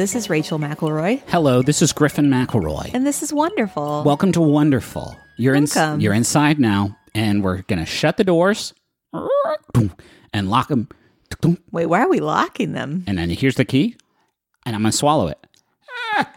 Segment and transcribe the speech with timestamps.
[0.00, 2.90] Hello, this is Rachel McElroy, Hello, this is Griffin McElroy.
[2.94, 4.02] and this is wonderful.
[4.02, 5.14] Welcome to Wonderful.
[5.36, 6.00] You're in, Welcome.
[6.00, 8.72] you're inside now, and we're gonna shut the doors
[10.32, 10.88] and lock them.
[11.70, 13.04] Wait, why are we locking them?
[13.06, 13.94] And then here's the key,
[14.64, 15.46] and I'm gonna swallow it.
[16.16, 16.32] Ah!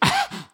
[0.00, 0.50] Ah!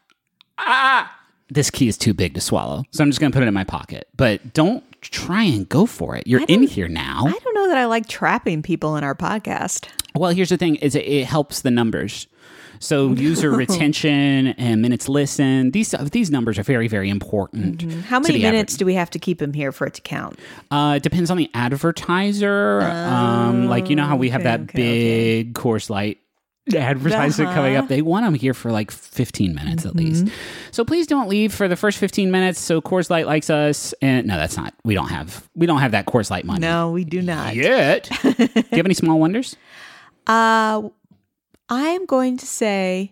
[0.58, 1.18] Ah!
[1.54, 3.62] This key is too big to swallow, so I'm just gonna put it in my
[3.62, 4.08] pocket.
[4.16, 6.26] But don't try and go for it.
[6.26, 7.26] You're in here now.
[7.26, 9.86] I don't know that I like trapping people in our podcast.
[10.16, 12.26] Well, here's the thing: is it, it helps the numbers.
[12.80, 15.72] So user retention and minutes listened.
[15.72, 17.82] These these numbers are very very important.
[18.06, 20.40] How many the minutes do we have to keep him here for it to count?
[20.72, 22.82] Uh, it depends on the advertiser.
[22.82, 24.72] um, like you know how we have okay, that okay,
[25.44, 26.18] big Coors Light
[26.74, 27.82] advertisement coming Uh-huh.
[27.84, 27.88] up.
[27.88, 30.26] They want them here for like 15 minutes at least.
[30.70, 32.60] So please don't leave for the first 15 minutes.
[32.60, 34.72] So Coors Light likes us, and no, that's not.
[34.84, 37.54] We don't have we don't have that Coors Light money No, we do not.
[37.54, 38.08] yet.
[38.22, 39.56] do you have any small wonders?
[40.26, 40.88] Uh,
[41.68, 43.10] I'm going to say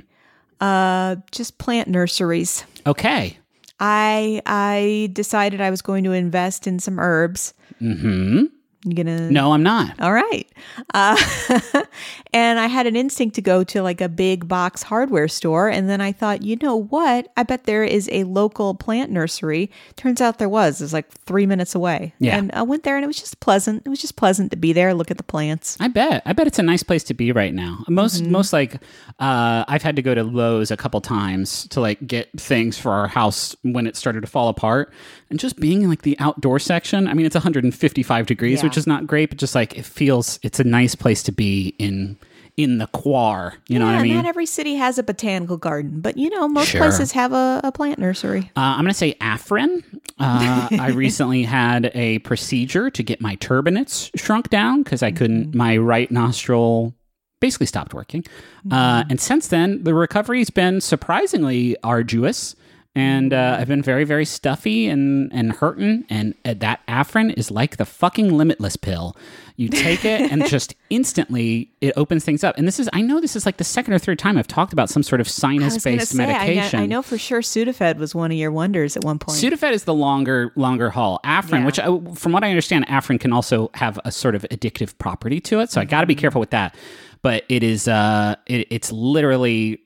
[0.60, 2.64] uh, just plant nurseries.
[2.86, 3.38] Okay.
[3.80, 7.52] I I decided I was going to invest in some herbs.
[7.80, 8.44] Hmm.
[8.84, 10.00] You gonna No, I'm not.
[10.00, 10.50] All right.
[10.92, 11.16] Uh,
[12.32, 15.68] and I had an instinct to go to like a big box hardware store.
[15.68, 17.30] And then I thought, you know what?
[17.36, 19.70] I bet there is a local plant nursery.
[19.96, 20.80] Turns out there was.
[20.80, 22.14] It was like three minutes away.
[22.18, 22.36] Yeah.
[22.36, 23.82] And I went there and it was just pleasant.
[23.84, 25.76] It was just pleasant to be there, look at the plants.
[25.80, 26.22] I bet.
[26.26, 27.84] I bet it's a nice place to be right now.
[27.88, 28.32] Most Mm-hmm.
[28.32, 28.74] most like
[29.20, 32.90] uh, I've had to go to Lowe's a couple times to like get things for
[32.92, 34.92] our house when it started to fall apart,
[35.30, 37.06] and just being in like the outdoor section.
[37.08, 38.64] I mean, it's 155 degrees, Yeah.
[38.72, 41.74] Which is not great, but just like it feels, it's a nice place to be
[41.78, 42.16] in
[42.58, 43.54] in the quar.
[43.68, 44.14] You know what I mean?
[44.14, 46.80] Not every city has a botanical garden, but you know, most Sure.
[46.82, 48.50] places have a, a plant nursery.
[48.56, 49.82] Uh, I'm going to say Afrin.
[50.18, 55.54] Uh, I recently had a procedure to get my turbinates shrunk down because I couldn't,
[55.54, 56.94] my right nostril
[57.40, 58.22] basically stopped working.
[58.70, 62.54] Uh, and since then, the recovery's been surprisingly arduous.
[62.94, 66.04] And uh, I've been very, very stuffy and, and hurting.
[66.10, 69.16] And uh, that Afrin is like the fucking limitless pill.
[69.56, 72.56] You take it and just instantly it opens things up.
[72.58, 74.74] And this is, I know this is like the second or third time I've talked
[74.74, 76.80] about some sort of sinus was going to based say, I know, medication.
[76.80, 79.38] I know for sure Sudafed was one of your wonders at one point.
[79.38, 81.18] Sudafed is the longer longer haul.
[81.24, 81.64] Afrin, Yeah.
[81.66, 85.40] which I, from what I understand, Afrin can also have a sort of addictive property
[85.40, 85.70] to it.
[85.70, 86.20] So I got to be Mm-hmm.
[86.20, 86.74] careful with that.
[87.22, 89.81] But it is uh, it, it's literally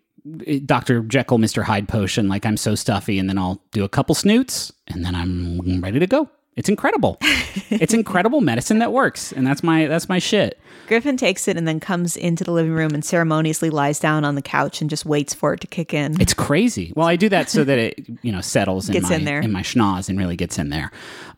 [0.64, 1.02] Dr.
[1.02, 1.62] Jekyll, Mr.
[1.62, 2.28] Hyde potion.
[2.28, 5.98] Like I'm so stuffy, and then I'll do a couple snoots, and then I'm ready
[5.98, 6.28] to go.
[6.56, 7.18] It's incredible.
[7.70, 10.58] it's incredible medicine that works, and that's my that's my shit.
[10.88, 14.36] Griffin takes it and then comes into the living room and ceremoniously lies down on
[14.36, 16.18] the couch and just waits for it to kick in.
[16.20, 16.92] It's crazy.
[16.94, 19.40] Well, I do that so that it you know settles in Gets my in there.
[19.40, 20.90] in my schnoz and really gets in there.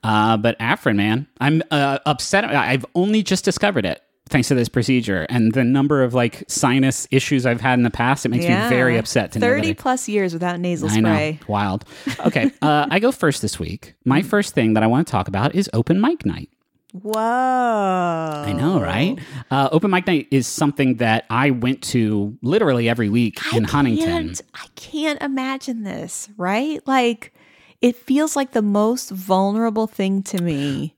[0.04, 2.44] Uh, but Afrin, man, I'm uh, upset.
[2.44, 7.06] I've only just discovered it thanks to this procedure and the number of like sinus
[7.10, 8.24] issues I've had in the past.
[8.26, 11.14] It makes me very upset to know Thirty I- plus years without nasal I know,
[11.14, 11.40] spray.
[11.48, 11.84] wild.
[12.26, 13.94] Okay, uh, I go first this week.
[14.04, 16.50] My first thing that I want to talk about is open mic night.
[16.92, 17.12] Whoa!
[17.22, 19.18] I know, right?
[19.50, 24.34] Uh, open mic night is something that I went to literally every week in Huntington.
[24.54, 26.28] I can't imagine this.
[26.36, 26.80] Right?
[26.86, 27.34] Like,
[27.80, 30.94] it feels like the most vulnerable thing to me.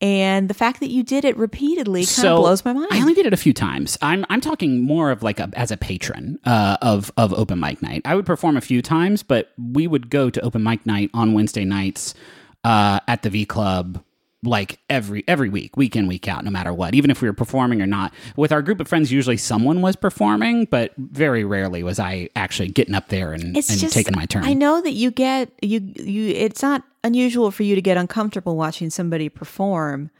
[0.00, 2.88] And the fact that you did it repeatedly kind of blows my mind.
[2.90, 3.98] I only did it a few times.
[4.00, 7.82] I'm I'm talking more of like a, as a patron uh, of of open mic
[7.82, 8.02] night.
[8.06, 11.34] I would perform a few times, but we would go to open mic night on
[11.34, 12.14] Wednesday nights
[12.64, 14.02] uh, at the V Club
[14.42, 16.94] like every every week, week in week out, no matter what.
[16.94, 19.96] Even if we were performing or not, with our group of friends, usually someone was
[19.96, 24.26] performing, but very rarely was I actually getting up there and, and just taking my
[24.26, 24.44] turn.
[24.44, 26.28] I know that you get you you.
[26.28, 30.10] It's not unusual for you to get uncomfortable watching somebody perform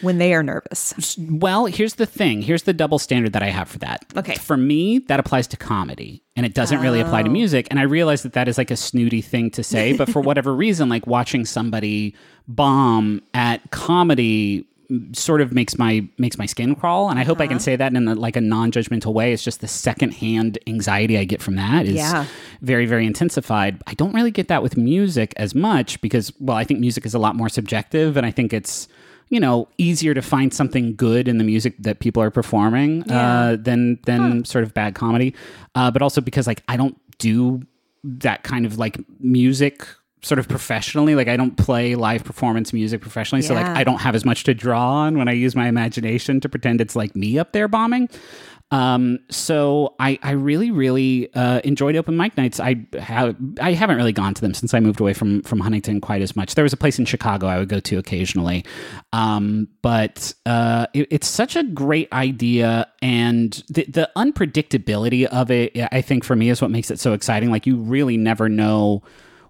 [0.00, 1.16] when they are nervous.
[1.18, 2.42] Well, here's the thing.
[2.42, 4.04] Here's the double standard that I have for that.
[4.16, 4.34] Okay.
[4.34, 7.32] For me, that applies to comedy and it doesn't really apply to Oh.
[7.32, 7.68] music.
[7.70, 10.54] And I realize that that is like a snooty thing to say, but for whatever
[10.54, 12.16] reason, like watching somebody
[12.48, 14.66] bomb at comedy
[15.12, 17.50] sort of makes my makes my skin crawl and i hope i Uh-huh.
[17.52, 19.32] can say that in a, like a non-judgmental way.
[19.32, 22.26] It's just the secondhand anxiety i get from that is Yeah.
[22.60, 23.80] very very intensified.
[23.86, 27.14] I don't really get that with music as much because well i think music is
[27.14, 28.88] a lot more subjective and i think it's
[29.28, 33.56] you know easier to find something good in the music that people are performing uh,
[33.58, 35.34] than than sort of bad comedy.
[35.74, 37.62] Uh, but also because like i don't do
[38.04, 39.86] that kind of like music
[40.22, 44.00] sort of professionally like i don't play live performance music professionally so like i don't
[44.00, 47.14] have as much to draw on when i use my imagination to pretend it's like
[47.16, 48.08] me up there bombing
[48.70, 52.58] Um, so I, I really, really uh, enjoyed open mic nights.
[52.58, 56.00] I have I haven't really gone to them since I moved away from from Huntington
[56.00, 56.54] quite as much.
[56.54, 58.64] There was a place in Chicago I would go to occasionally,
[59.12, 65.76] um, but uh, it, it's such a great idea, and the, the unpredictability of it,
[65.92, 67.50] I think, for me, is what makes it so exciting.
[67.50, 69.02] Like you really never know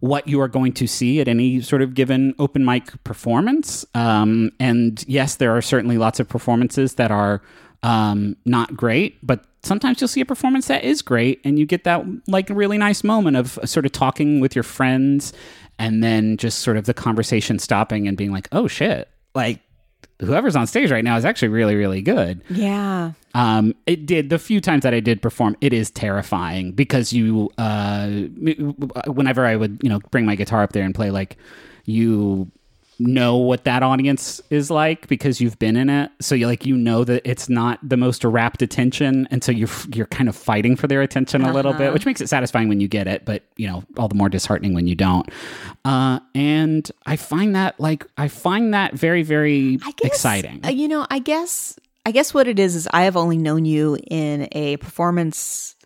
[0.03, 3.87] what you are going to see at any sort of given open mic performance.
[3.95, 7.41] Um, and yes, there are certainly lots of performances that are
[7.85, 11.85] um, not great, but sometimes you'll see a performance that is great and you get
[11.85, 15.33] that like really nice moment of sort of talking with your friends
[15.79, 19.61] and then just sort of the conversation stopping and being like, oh shit, like
[20.21, 22.43] whoever's on stage right now is actually really, really good.
[22.49, 23.13] Yeah.
[23.35, 25.57] Um, it did the few times that I did perform.
[25.61, 28.09] It is terrifying because you, uh,
[29.07, 31.37] whenever I would, you know, bring my guitar up there and play, like
[31.85, 32.51] you
[32.99, 36.11] know what that audience is like because you've been in it.
[36.21, 39.69] So you like you know that it's not the most rapt attention, and so you're
[39.93, 42.81] you're kind of fighting for their attention a little bit, which makes it satisfying when
[42.81, 45.29] you get it, but you know all the more disheartening when you don't.
[45.85, 50.65] Uh, and I find that like I find that very very guess, exciting.
[50.65, 53.65] uh, you know, I guess I guess what it is is I have only known
[53.65, 55.77] you in a performance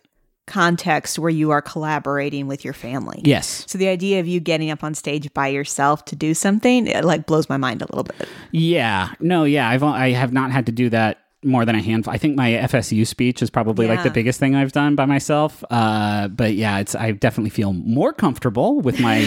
[0.47, 3.21] context where you are collaborating with your family.
[3.23, 3.65] yes.
[3.67, 7.03] So the idea of you getting up on stage by yourself to do something, it
[7.03, 8.27] like blows my mind a little bit.
[8.51, 9.13] Yeah.
[9.19, 9.43] No.
[9.43, 9.69] Yeah.
[9.69, 12.11] I've I have not had to do that more than a handful.
[12.11, 15.63] I think my FSU speech is probably like the biggest thing I've done by myself.
[15.69, 19.19] Uh, but yeah, it's I definitely feel more comfortable with my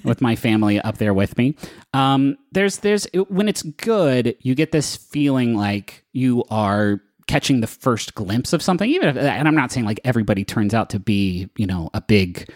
[0.04, 1.56] with my family up there with me.
[1.92, 7.66] Um, there's there's when it's good, you get this feeling like you are catching the
[7.66, 10.98] first glimpse of something even if, and i'm not saying like everybody turns out to
[10.98, 12.50] be you know a big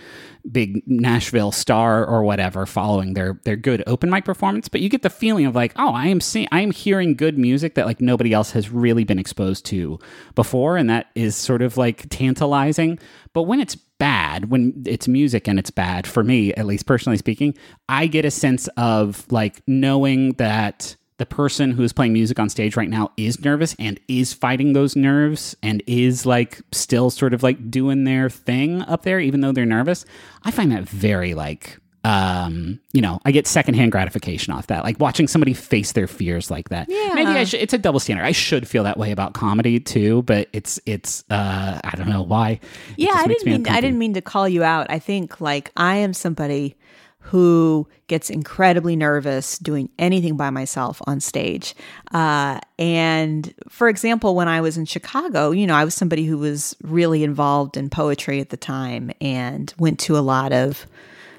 [0.51, 5.03] big nashville star or whatever following their their good open mic performance but you get
[5.03, 8.01] the feeling of like oh i am seeing i am hearing good music that like
[8.01, 9.99] nobody else has really been exposed to
[10.35, 12.99] before and that is sort of like tantalizing.
[13.33, 17.17] But when it's bad when it's music and it's bad for me at least personally
[17.19, 17.53] speaking
[17.89, 22.49] i get a sense of like knowing that the person who is playing music on
[22.49, 27.35] stage right now is nervous and is fighting those nerves and is like still sort
[27.35, 30.05] of like doing their thing up there even though they're nervous.
[30.45, 34.99] I find that very like um you know i get secondhand gratification off that like
[35.01, 36.89] watching somebody face their fears like that.
[36.89, 37.11] Yeah.
[37.13, 38.25] maybe i should it's a double standard.
[38.25, 42.23] I should feel that way about comedy too but it's it's uh i don't know
[42.23, 42.51] why.
[42.51, 42.61] It
[42.99, 44.87] Yeah, I didn't me mean I didn't mean to call you out.
[44.91, 46.77] I think like I am somebody
[47.21, 51.75] who gets incredibly nervous doing anything by myself on stage.
[52.13, 56.39] Uh, and for example, when I was in Chicago, you know, I was somebody who
[56.39, 60.87] was really involved in poetry at the time and went to a lot of,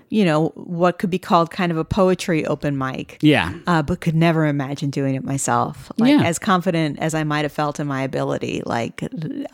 [0.09, 4.01] you know, what could be called kind of a poetry open mic yeah uh, but
[4.01, 5.91] could never imagine doing it myself.
[5.97, 6.23] Like Yeah.
[6.23, 8.61] as confident as I might have felt in my ability.
[8.65, 9.01] Like,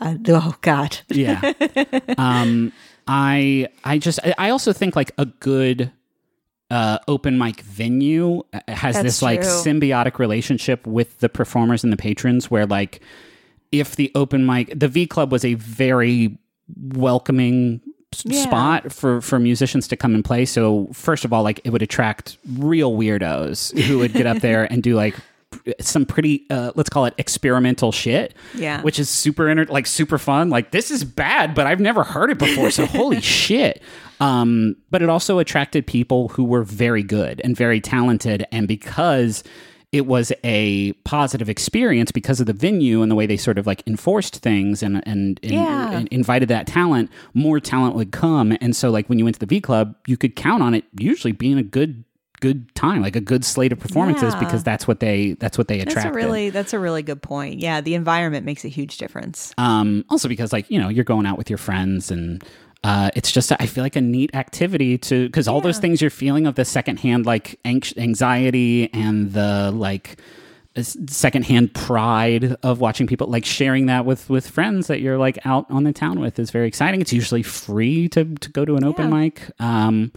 [0.00, 1.52] uh, oh God, yeah
[2.18, 2.72] um
[3.08, 5.92] i i just I- i also think like a good
[6.70, 9.48] uh open mic venue uh, has That's this like true.
[9.50, 13.00] symbiotic relationship with the performers and the patrons where like
[13.72, 16.36] if the open mic the v club was a very
[16.92, 17.80] welcoming
[18.24, 18.42] Yeah.
[18.42, 21.82] spot for for musicians to come and play so first of all like it would
[21.82, 25.14] attract real weirdos who would get up there and do like
[25.80, 28.80] some pretty uh, let's call it experimental shit Yeah.
[28.82, 32.30] which is super inter- like super fun like this is bad but i've never heard
[32.30, 33.82] it before so holy shit
[34.20, 39.44] um but it also attracted people who were very good and very talented and because
[39.92, 43.66] it was a positive experience because of the venue and the way they sort of
[43.66, 45.90] like enforced things and and, and, Yeah.
[45.92, 49.40] and invited that talent more talent would come and so like when you went to
[49.40, 52.04] the v club you could count on it usually being a good
[52.40, 54.40] good time like a good slate of performances Yeah.
[54.40, 57.60] because that's what they that's what they That's a really that's a really good point.
[57.60, 59.54] Yeah, the environment makes a huge difference.
[59.56, 62.44] um, also because like you know you're going out with your friends and
[62.84, 66.10] uh, it's just I feel like a neat activity to because all those things you're
[66.10, 70.16] feeling of the secondhand like anx- anxiety and the like
[70.82, 75.66] secondhand pride of watching people like sharing that with with friends that you're like out
[75.70, 77.00] on the town with is very exciting.
[77.00, 79.18] It's usually free to to go to an open Yeah.
[79.18, 79.42] mic.
[79.58, 80.12] Um,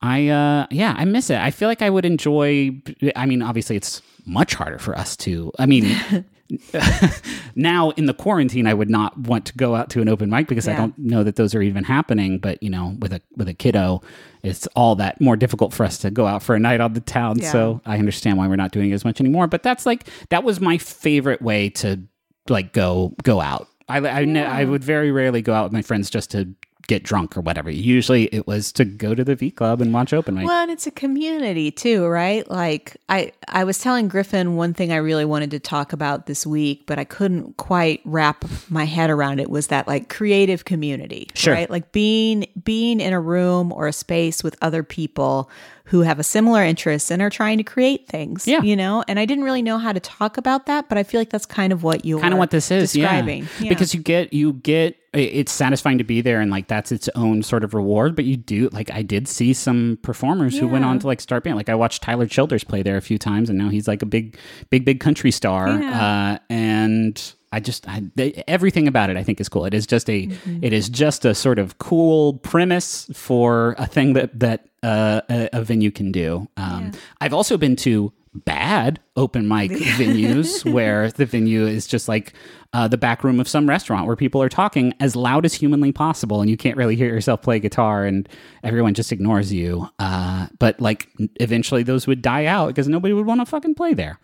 [0.00, 1.38] I uh yeah, I miss it.
[1.38, 2.80] I feel like I would enjoy
[3.16, 5.84] I mean, obviously it's much harder for us to I mean
[7.54, 10.48] now in the quarantine I would not want to go out to an open mic
[10.48, 13.48] because I don't know that those are even happening, but you know, with a with
[13.48, 14.02] a kiddo,
[14.42, 17.00] it's all that more difficult for us to go out for a night on the
[17.00, 17.38] town.
[17.38, 17.52] Yeah.
[17.52, 20.44] So I understand why we're not doing it as much anymore, but that's like that
[20.44, 22.00] was my favorite way to
[22.48, 23.68] like go go out.
[23.88, 26.54] I I, ne- I would very rarely go out with my friends just to
[26.88, 27.70] get drunk or whatever.
[27.70, 30.46] Usually it was to go to the V Club and watch open mic.
[30.46, 32.50] Well, and it's a community too, right?
[32.50, 36.46] Like I I was telling Griffin one thing I really wanted to talk about this
[36.46, 41.28] week, but I couldn't quite wrap my head around it was that like creative community,
[41.34, 41.54] Sure.
[41.54, 41.70] right?
[41.70, 45.50] Like being being in a room or a space with other people
[45.88, 48.62] who have a similar interest and are trying to create things, Yeah.
[48.62, 49.02] you know?
[49.08, 51.46] And I didn't really know how to talk about that, but I feel like that's
[51.46, 53.42] kind of what you kind of what this is describing.
[53.44, 53.48] yeah.
[53.60, 53.68] Yeah.
[53.70, 57.42] because you get you get it's satisfying to be there and like that's its own
[57.42, 60.98] sort of reward but you do like i did see some performers who went on
[60.98, 63.58] to like start being like i watched tyler childers play there a few times and
[63.58, 64.36] now he's like a big
[64.68, 66.36] big big country star Yeah.
[66.36, 69.64] uh, and I just I, they, everything about it I think is cool.
[69.64, 70.28] It is just a
[70.60, 75.48] it is just a sort of cool premise for a thing that that uh, a,
[75.52, 76.48] a venue can do.
[76.56, 82.34] Um, I've also been to bad open mic venues where the venue is just like
[82.72, 85.90] uh, the back room of some restaurant where people are talking as loud as humanly
[85.92, 88.28] possible and you can't really hear yourself play guitar and
[88.62, 89.88] everyone just ignores you.
[89.98, 93.94] Uh, but like eventually those would die out because nobody would want to fucking play
[93.94, 94.18] there.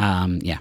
[0.00, 0.58] Um, yeah.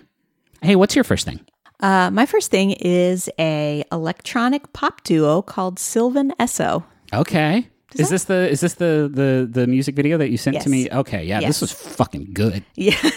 [0.62, 1.40] Hey, what's your first thing?
[1.80, 6.86] Uh, my first thing is a electronic pop duo called Sylvan Esso.
[7.12, 7.68] Okay.
[7.96, 10.64] Is this the is this the the the music video that you sent Yes.
[10.64, 10.90] to me?
[10.92, 11.50] Okay, yeah, Yes.
[11.60, 12.64] this was fucking good.
[12.76, 12.96] Yeah.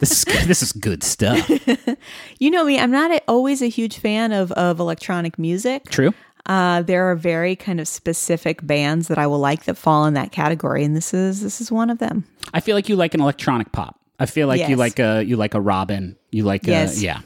[0.00, 1.48] This is this is good stuff.
[2.38, 5.90] You know me, I'm not a, always a huge fan of, of electronic music.
[5.90, 6.12] True.
[6.46, 10.14] Uh, there are very kind of specific bands that I will like that fall in
[10.14, 12.24] that category, and this is this is one of them.
[12.54, 13.98] I feel like you like an electronic pop.
[14.20, 16.16] I feel like you like a you like a Robyn.
[16.30, 16.98] You like Yes.
[16.98, 17.20] a yeah.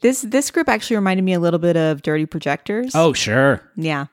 [0.00, 2.92] This this group actually reminded me a little bit of Dirty Projectors.
[2.94, 3.62] Oh sure.
[3.76, 4.06] yeah.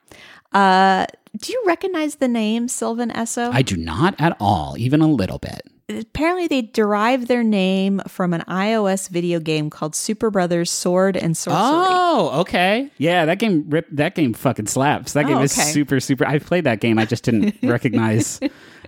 [0.53, 1.05] Uh,
[1.37, 3.51] do you recognize the name Sylvan Esso?
[3.51, 5.61] I do not at all, even a little bit.
[5.87, 11.53] Apparently, they derive their name from an iOS video game called Superbrothers Sword and Sworcery.
[11.87, 12.89] Oh, okay.
[12.97, 15.13] Yeah, that game rip that game fucking slaps.
[15.13, 15.69] That game Oh, is okay.
[15.69, 16.25] super super.
[16.25, 16.97] I've played that game.
[16.97, 18.39] I just didn't recognize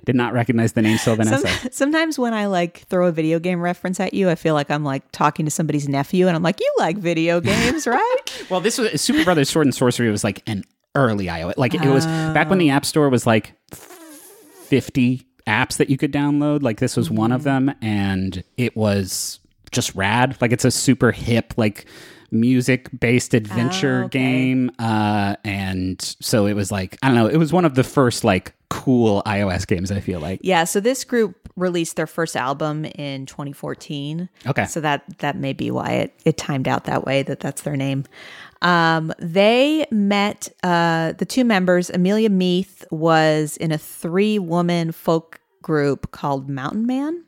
[0.05, 1.71] did not recognize the name Sylvan Some- Esso.
[1.73, 4.83] sometimes when I like throw a video game reference at you, I feel like I'm
[4.83, 8.79] like talking to somebody's nephew, and I'm like, "You like video games, right?" Well, this
[8.79, 10.63] was Superbrothers Sword and Sworcery was like an
[10.97, 11.53] early iOS.
[11.57, 16.11] Like it was back when the App Store was like 50 apps that you could
[16.11, 16.61] download.
[16.63, 19.39] Like this was one of them and it was
[19.71, 20.37] just rad.
[20.41, 21.85] Like it's a super hip like
[22.29, 24.19] music based adventure Oh, okay.
[24.19, 27.83] game uh and so it was like I don't know, it was one of the
[27.85, 30.41] first like cool iOS games I feel like.
[30.43, 30.65] yeah.
[30.65, 34.29] So this group released their first album in 2014.
[34.45, 34.65] Okay.
[34.65, 37.23] So that that may be why it it timed out that way.
[37.23, 38.05] That that's their name.
[38.61, 41.89] Um, they met uh, the two members.
[41.89, 47.23] Amelia Meath was in a three woman folk group called Mountain Man.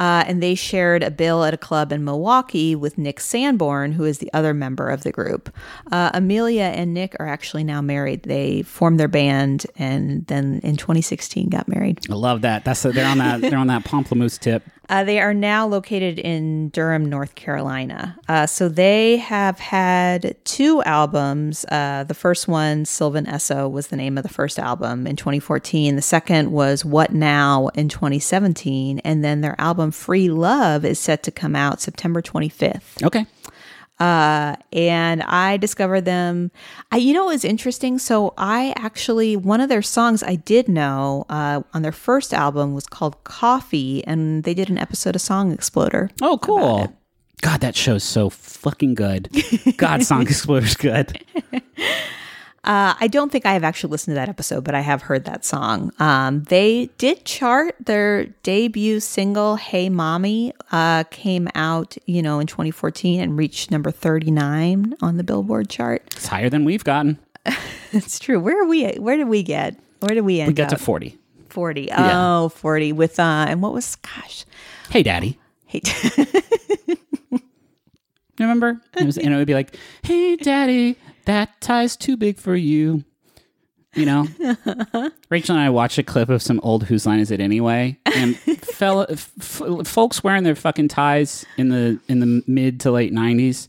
[0.00, 4.04] Uh, and they shared a bill at a club in Milwaukee with Nick Sanborn, who
[4.04, 5.54] is the other member of the group.
[5.92, 8.22] Uh, Amelia and Nick are actually now married.
[8.22, 12.00] They formed their band and then in 2016 got married.
[12.10, 12.64] I love that.
[12.64, 14.62] That's they're on that they're on that Pomplamoose tip.
[14.90, 18.18] Uh, they are now located in Durham, North Carolina.
[18.28, 21.64] Uh, so they have had two albums.
[21.70, 25.94] Uh, the first one, Sylvan Esso, was the name of the first album in 2014.
[25.94, 28.98] The second was What Now in 2017.
[29.04, 33.04] And then their album Free Love is set to come out September 25th.
[33.04, 33.26] Okay.
[34.00, 36.50] Uh, and I discovered them.
[36.90, 37.98] I, you know, it was interesting.
[37.98, 42.74] So I actually one of their songs I did know uh, on their first album
[42.74, 46.10] was called Coffee, and they did an episode of Song Exploder.
[46.22, 46.92] Oh, cool.
[47.42, 49.28] God, that show's so fucking good.
[49.76, 51.22] God, Song Exploder's good.
[52.62, 55.24] Uh, I don't think I have actually listened to that episode, but I have heard
[55.24, 55.92] that song.
[55.98, 62.46] Um, they did chart their debut single "Hey Mommy" uh, came out, you know, in
[62.46, 66.02] 2014 and reached number 39 on the Billboard chart.
[66.16, 67.18] It's higher than we've gotten.
[67.92, 68.38] It's true.
[68.38, 68.86] Where are we?
[68.98, 69.74] Where did we get?
[69.98, 70.80] Where did we end We got to up?
[70.80, 71.18] 40.
[71.48, 71.88] 40.
[71.92, 74.44] Oh, 40 with uh and what was gosh.
[74.90, 75.40] Hey, Daddy.
[75.66, 75.80] Hey,
[78.38, 78.80] Remember?
[78.96, 83.04] It was, and it would be like, "Hey, Daddy, that tie's too big for you."
[83.94, 84.28] You know,
[85.30, 88.36] Rachel and I watched a clip of some old "Whose Line Is It Anyway?" and
[88.60, 93.12] fella, f- f- folks wearing their fucking ties in the in the mid to late
[93.12, 93.68] '90s.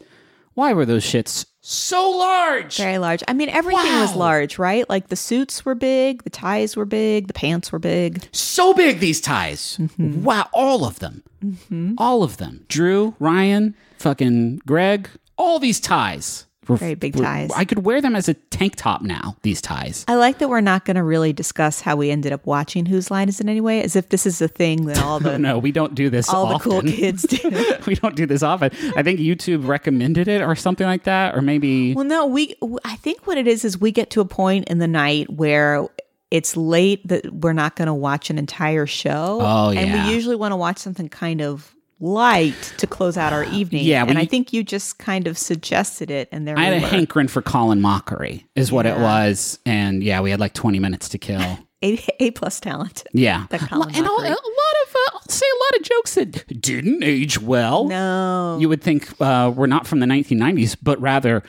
[0.53, 2.77] Why were those shits so large?
[2.77, 3.23] very large.
[3.27, 4.87] I mean, everything was large, right?
[4.87, 8.27] Like the suits were big, the ties were big, the pants were big.
[8.31, 9.77] so big these ties.
[9.79, 10.23] Mm-hmm.
[10.23, 11.23] Wow, all of them.
[11.43, 11.93] Mm-hmm.
[11.97, 12.65] All of them.
[12.67, 16.45] Drew, Ryan, fucking Greg, all these ties.
[16.77, 17.51] Very big ties.
[17.55, 19.35] I could wear them as a tank top now.
[19.41, 20.05] These ties.
[20.07, 23.11] I like that we're not going to really discuss how we ended up watching Whose
[23.11, 25.71] Line Is It Anyway, as if this is a thing that all the no, we
[25.71, 26.29] don't do this.
[26.29, 26.69] all often.
[26.69, 27.75] the cool kids do.
[27.87, 28.71] we don't do this often.
[28.95, 32.55] I think YouTube recommended it or something like that, or maybe Well, no, we.
[32.85, 35.87] I think what it is is we get to a point in the night where
[36.31, 39.39] it's late that we're not going to watch an entire show.
[39.41, 40.07] Oh, and yeah.
[40.07, 43.85] we usually want to watch something kind of light to close out our evening.
[43.85, 46.81] Yeah, and we- I think you just kind of suggested it, and there I had
[46.81, 50.53] we a hankering for Colin Mochrie, is what it was, and yeah, we had like
[50.53, 51.59] twenty minutes to kill.
[51.83, 53.03] A, a plus talent.
[53.11, 57.03] Yeah, and a, a lot of uh, I'll say a lot of jokes that didn't
[57.03, 57.85] age well.
[57.87, 61.41] No, You would think uh, we're not from the 1990s, but rather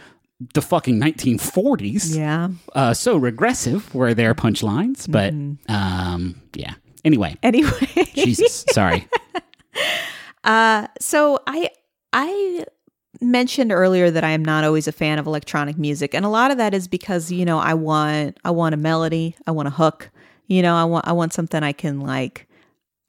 [0.55, 2.17] the fucking 1940s.
[2.17, 2.49] yeah.
[2.75, 5.71] Uh, so regressive were their punchlines, but Mm-hmm.
[5.71, 6.77] um, yeah.
[7.05, 7.71] Anyway, Anyway,
[8.15, 9.07] Jesus, sorry.
[10.45, 11.71] Uh, so I
[12.13, 12.65] I
[13.21, 16.51] mentioned earlier that I am not always a fan of electronic music, and a lot
[16.51, 19.73] of that is because you know I want I want a melody, I want a
[19.73, 20.11] hook,
[20.47, 22.49] you know I want I want something I can like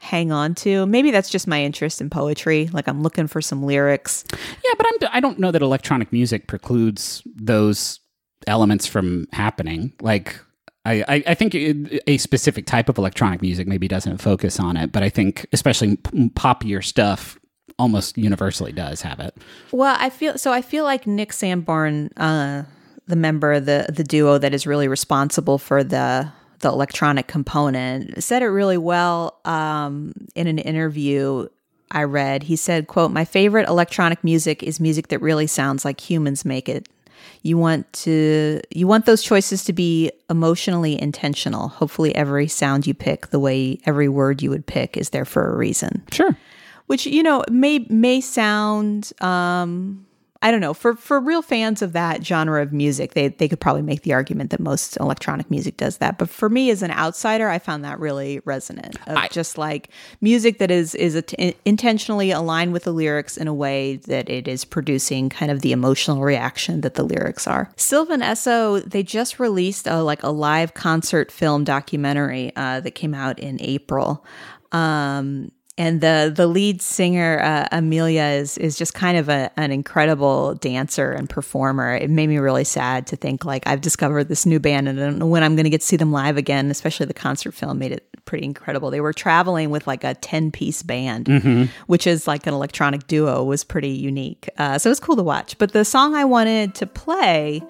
[0.03, 0.85] hang on to.
[0.85, 2.69] Maybe that's just my interest in poetry.
[2.73, 4.25] Like I'm looking for some lyrics.
[4.31, 8.01] Yeah, but I'm, I don't know that electronic music precludes those
[8.45, 9.93] elements from happening.
[10.01, 10.39] Like,
[10.85, 15.01] I, I, think a specific type of electronic music maybe doesn't focus on it, but
[15.01, 17.39] I think especially p- poppier stuff
[17.79, 19.35] almost universally does have it.
[19.71, 20.51] Well, I feel so.
[20.51, 22.63] I feel like Nick Sanborn, uh,
[23.07, 28.21] the member of the the duo that is really responsible for the the electronic component,
[28.21, 31.47] said it really well um, in an interview
[31.91, 32.43] I read.
[32.43, 36.67] He said, "quote My favorite electronic music is music that really sounds like humans make
[36.67, 36.89] it."
[37.43, 41.67] You want to you want those choices to be emotionally intentional.
[41.67, 45.51] Hopefully every sound you pick, the way every word you would pick is there for
[45.51, 46.35] a reason Sure.
[46.87, 50.05] which you know may may sound um
[50.43, 53.61] I don't know for for real fans of that genre of music they they could
[53.61, 56.17] probably make the argument that most electronic music does that.
[56.17, 59.89] But for me as an outsider I found that really resonant of I- just like
[60.19, 61.15] music that is is
[61.63, 65.71] intentionally aligned with the lyrics in a way that it is producing kind of the
[65.71, 67.71] emotional reaction that the lyrics are.
[67.77, 73.13] Sylvan Esso they just released a like a live concert film documentary uh, that came
[73.13, 74.25] out in April.
[74.73, 79.71] Um and the the lead singer uh, Amelia is is just kind of a, an
[79.71, 81.95] incredible dancer and performer.
[81.95, 85.05] It made me really sad to think like I've discovered this new band and I
[85.05, 86.69] don't know when I'm going to get to see them live again.
[86.69, 88.91] Especially the concert film made it pretty incredible.
[88.91, 91.27] They were traveling with like a ten piece band,
[91.87, 94.49] which is like an electronic duo, was pretty unique.
[94.57, 95.57] Uh, so it was cool to watch.
[95.57, 97.63] But the song I wanted to play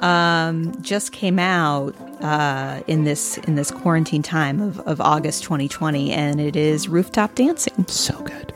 [0.00, 6.12] um, just came out uh, in this in this quarantine time of, of August 2020,
[6.12, 7.86] and it is Rooftop Dancing.
[7.86, 8.52] So good.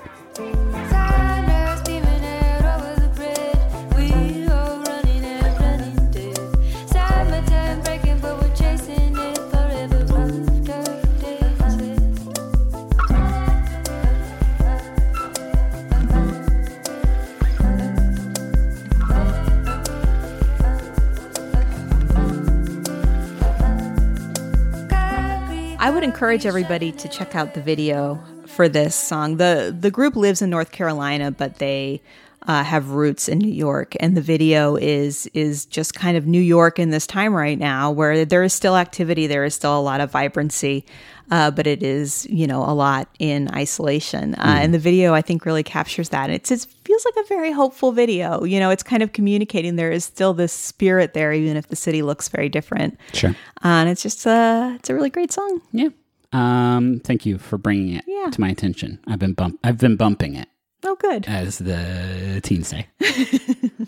[25.84, 29.36] I would encourage everybody to check out the video for this song.
[29.36, 32.00] the The group lives in North Carolina, but they
[32.46, 36.40] uh, have roots in New York, and the video is is just kind of New
[36.40, 39.80] York in this time right now, where there is still activity, there is still a
[39.80, 40.86] lot of vibrancy,
[41.30, 44.34] uh, but it is you know a lot in isolation.
[44.36, 46.30] Uh, And the video, I think, really captures that.
[46.30, 48.44] It's it feels like a very hopeful video.
[48.44, 51.76] You know, it's kind of communicating there is still this spirit there, even if the
[51.76, 52.98] city looks very different.
[53.12, 53.30] Sure.
[53.64, 55.60] Uh, and it's just a, it's a really great song.
[55.72, 55.88] Yeah.
[56.32, 58.30] Um, thank you for bringing it Yeah.
[58.30, 58.98] to my attention.
[59.08, 59.58] I've been bump.
[59.64, 60.48] I've been bumping it,
[60.84, 61.26] Oh, good.
[61.28, 62.86] as the teens say.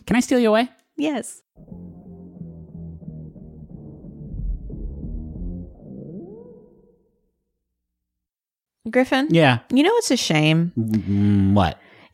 [0.06, 0.68] Can I steal you away?
[0.96, 1.42] Yes.
[8.90, 9.60] Griffin, Yeah.
[9.72, 11.78] you know it's a shame Mm, what?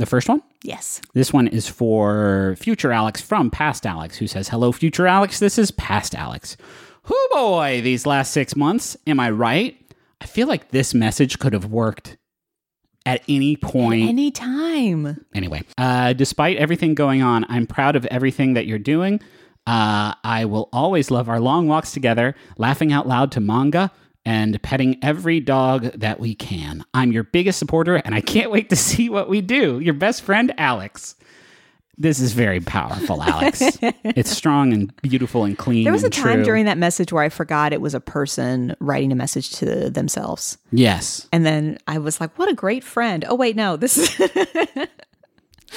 [0.00, 0.42] the first one?
[0.64, 1.00] Yes.
[1.14, 5.38] This one is for Future Alex from Past Alex, who says, Hello, Future Alex.
[5.38, 6.56] This is Past Alex.
[7.08, 8.96] Whoo boy, these last six months.
[9.06, 9.76] Am I right?
[10.20, 12.16] I feel like this message could have worked
[13.06, 14.02] at any point.
[14.04, 15.24] At any time.
[15.34, 19.20] Anyway, uh, despite everything going on, I'm proud of everything that you're doing.
[19.66, 23.90] Uh, I will always love our long walks together, laughing out loud to manga,
[24.24, 26.84] and petting every dog that we can.
[26.94, 29.80] I'm your biggest supporter, and I can't wait to see what we do.
[29.80, 31.16] Your best friend, Alex.
[31.98, 33.60] This is very powerful, Alex.
[33.82, 35.84] it's strong and beautiful and clean.
[35.84, 36.44] There was a time true.
[36.44, 40.56] during that message where I forgot it was a person writing a message to themselves.
[40.72, 41.28] Yes.
[41.30, 43.26] And then I was like, what a great friend.
[43.28, 44.30] Oh, wait, no, this is.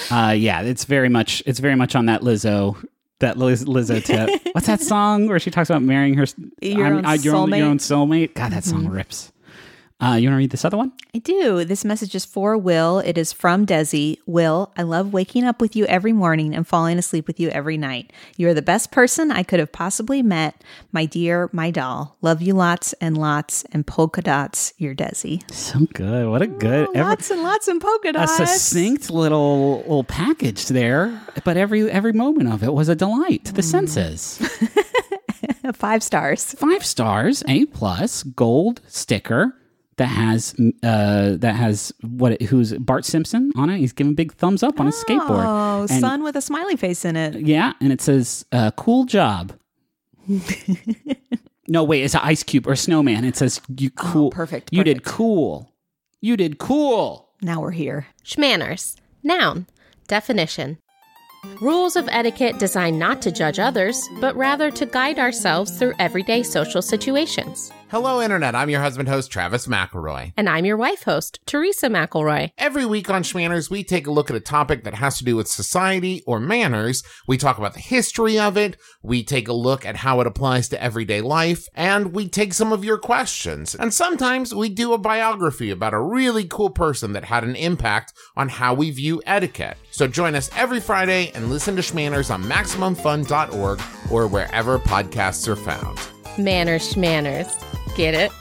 [0.09, 2.83] Uh, yeah, it's very much it's very much on that Lizzo
[3.19, 4.29] that Liz, Lizzo tip.
[4.53, 6.25] What's that song where she talks about marrying her
[6.61, 7.59] Your I'm- own I- your, own, your?
[7.59, 7.69] Mm-hmm.
[7.71, 8.33] own soulmate?
[8.35, 9.31] God, that song rips.
[10.03, 10.91] Uh, you want to read this other one?
[11.15, 11.63] I do.
[11.63, 12.99] This message is for Will.
[12.99, 14.17] It is from Desi.
[14.25, 17.77] Will, I love waking up with you every morning and falling asleep with you every
[17.77, 18.11] night.
[18.35, 20.61] You are the best person I could have possibly met.
[20.91, 22.17] My dear, my doll.
[22.21, 24.73] Love you lots and lots and polka dots.
[24.77, 25.49] Your Desi.
[25.53, 26.27] So good.
[26.29, 28.39] What a good every, lots and lots and polka dots.
[28.39, 33.45] a succinct little little package there, but every every moment of it was a delight
[33.45, 33.65] to the Mm.
[33.87, 34.41] senses.
[35.73, 36.53] Five stars.
[36.53, 39.55] Five stars, A plus, gold sticker
[40.03, 43.77] that has uh that has what who's Bart Simpson on it.
[43.77, 45.45] He's giving big thumbs up on his skateboard.
[45.45, 47.35] Oh, And- sun with a smiley face in it.
[47.39, 49.53] Yeah, and it says uh, "cool job."
[51.67, 53.23] no, wait, it's an ice cube or snowman.
[53.23, 55.71] It says "you cool." Oh, perfect, You did cool.
[56.21, 57.29] You did cool.
[57.41, 58.07] Now we're here.
[58.23, 58.95] Schmanners.
[59.23, 59.67] Noun.
[60.07, 60.77] Definition.
[61.61, 66.41] Rules of etiquette designed not to judge others, but rather to guide ourselves through everyday
[66.43, 67.71] social situations.
[67.93, 68.55] Hello, Internet.
[68.55, 70.33] I'm your husband host, Travis McElroy.
[70.35, 72.49] And I'm your wife host, Teresa McElroy.
[72.57, 75.35] Every week on Schmanners, we take a look at a topic that has to do
[75.35, 77.03] with society or manners.
[77.27, 78.77] We talk about the history of it.
[79.03, 81.67] We take a look at how it applies to everyday life.
[81.75, 83.75] And we take some of your questions.
[83.75, 88.11] And sometimes we do a biography about a really cool person that had an impact
[88.35, 89.77] on how we view etiquette.
[89.91, 93.79] So join us every Friday and listen to Schmanners on MaximumFun.org
[94.09, 95.99] or wherever podcasts are found.
[96.39, 97.53] Manners, schmanners.
[97.95, 98.31] Get it?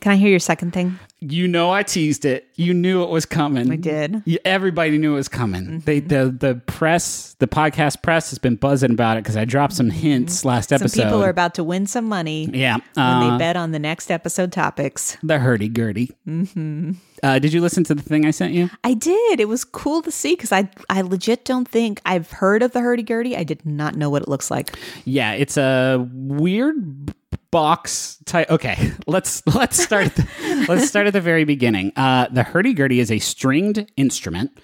[0.00, 0.98] Can I hear your second thing?
[1.20, 2.46] You know, I teased it.
[2.56, 3.70] You knew it was coming.
[3.70, 4.22] I did.
[4.24, 5.80] You- everybody knew it was coming.
[5.80, 9.74] They the the press, the podcast press has been buzzing about it because I dropped
[9.74, 10.90] some hints last episode.
[10.90, 13.78] Some people are about to win some money yeah, when uh, they bet on the
[13.78, 15.16] next episode topics.
[15.22, 16.12] the hurdy gurdy.
[16.28, 16.92] Mm-hmm.
[17.22, 18.70] Uh, did you listen to the thing I sent you?
[18.84, 19.40] I did.
[19.40, 22.80] It was cool to see because I I legit don't think I've heard of the
[22.80, 23.36] hurdy gurdy.
[23.36, 24.78] I did not know what it looks like.
[25.04, 27.14] Yeah, it's a weird
[27.50, 28.50] box type.
[28.50, 30.14] Okay, let's let's start.
[30.14, 31.92] The, let's start at the very beginning.
[31.96, 34.58] Uh, the hurdy gurdy is a stringed instrument.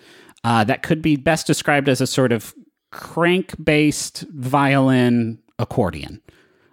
[0.44, 2.54] uh, that could be best described as a sort of
[2.90, 6.20] crank based violin accordion.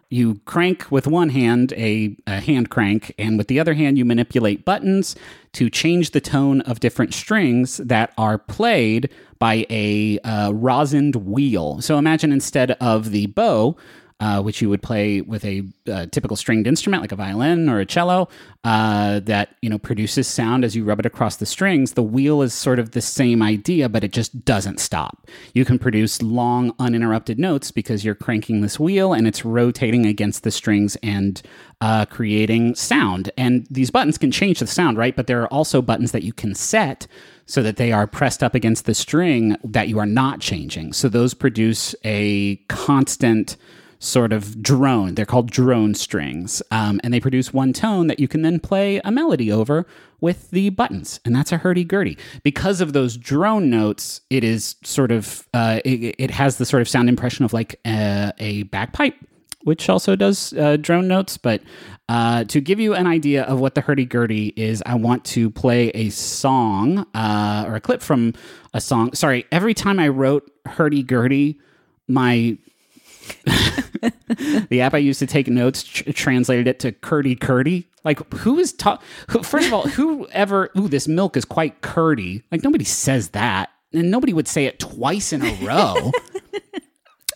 [0.10, 4.06] You crank with one hand, a, a hand crank, and with the other hand, you
[4.06, 5.18] manipulate buttons
[5.52, 11.82] to change the tone of different strings that are played by a uh, rosined wheel.
[11.82, 13.76] So imagine instead of the bow,
[14.20, 17.80] uh, which you would play with a uh, typical stringed instrument like a violin or
[17.80, 18.28] a cello
[18.64, 21.94] uh, that you know produces sound as you rub it across the strings.
[21.94, 25.28] The wheel is sort of the same idea, but it just doesn't stop.
[25.54, 30.44] You can produce long, uninterrupted notes because you're cranking this wheel and it's rotating against
[30.44, 31.42] the strings and
[31.80, 33.32] uh, creating sound.
[33.38, 35.16] And these buttons can change the sound, right?
[35.16, 37.08] But there are also buttons that you can set
[37.46, 40.94] so that they are pressed up against the string that you are not changing.
[40.94, 43.56] So those produce a constant
[44.00, 45.16] sort of drone.
[45.16, 46.62] They're called drone strings.
[46.72, 49.86] Um, and they produce one tone that you can then play a melody over
[50.22, 51.20] with the buttons.
[51.26, 52.18] And that's a hurdy-gurdy.
[52.44, 56.82] Because of those drone notes, it is sort of, uh, it, it has the sort
[56.82, 59.16] of sound impression of like a, a bagpipe
[59.64, 61.36] which also does uh, drone notes.
[61.38, 61.62] But
[62.08, 65.90] uh, to give you an idea of what the hurdy-gurdy is, I want to play
[65.90, 68.34] a song uh, or a clip from
[68.74, 69.14] a song.
[69.14, 71.60] Sorry, every time I wrote hurdy-gurdy,
[72.08, 72.58] my
[74.70, 77.86] the app I used to take notes tr- translated it to curdy curdy.
[78.04, 82.44] Like who is ta- who, First of all, whoever ooh this milk is quite curdy.
[82.52, 86.12] Like nobody says that, and nobody would say it twice in a row.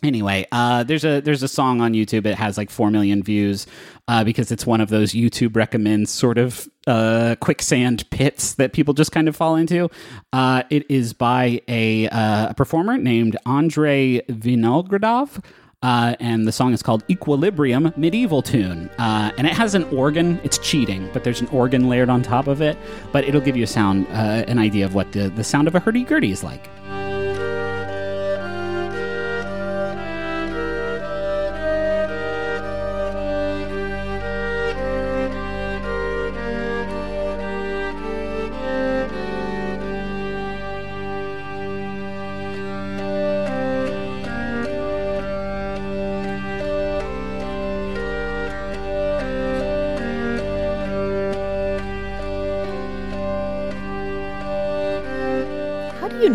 [0.03, 2.25] Anyway, uh, there's a there's a song on YouTube.
[2.25, 3.67] It has like four million views
[4.07, 8.95] uh, because it's one of those YouTube recommends sort of uh, quicksand pits that people
[8.95, 9.89] just kind of fall into.
[10.33, 15.43] Uh, it is by a, uh, a performer named Andre Vinogradov.
[15.83, 18.87] Uh, and the song is called Equilibrium Medieval Tune.
[18.99, 20.39] Uh, and it has an organ.
[20.43, 22.77] It's cheating, but there's an organ layered on top of it.
[23.11, 25.73] But it'll give you a sound, uh, an idea of what the, the sound of
[25.73, 26.69] a hurdy-gurdy is like.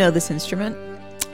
[0.06, 0.76] Know this instrument?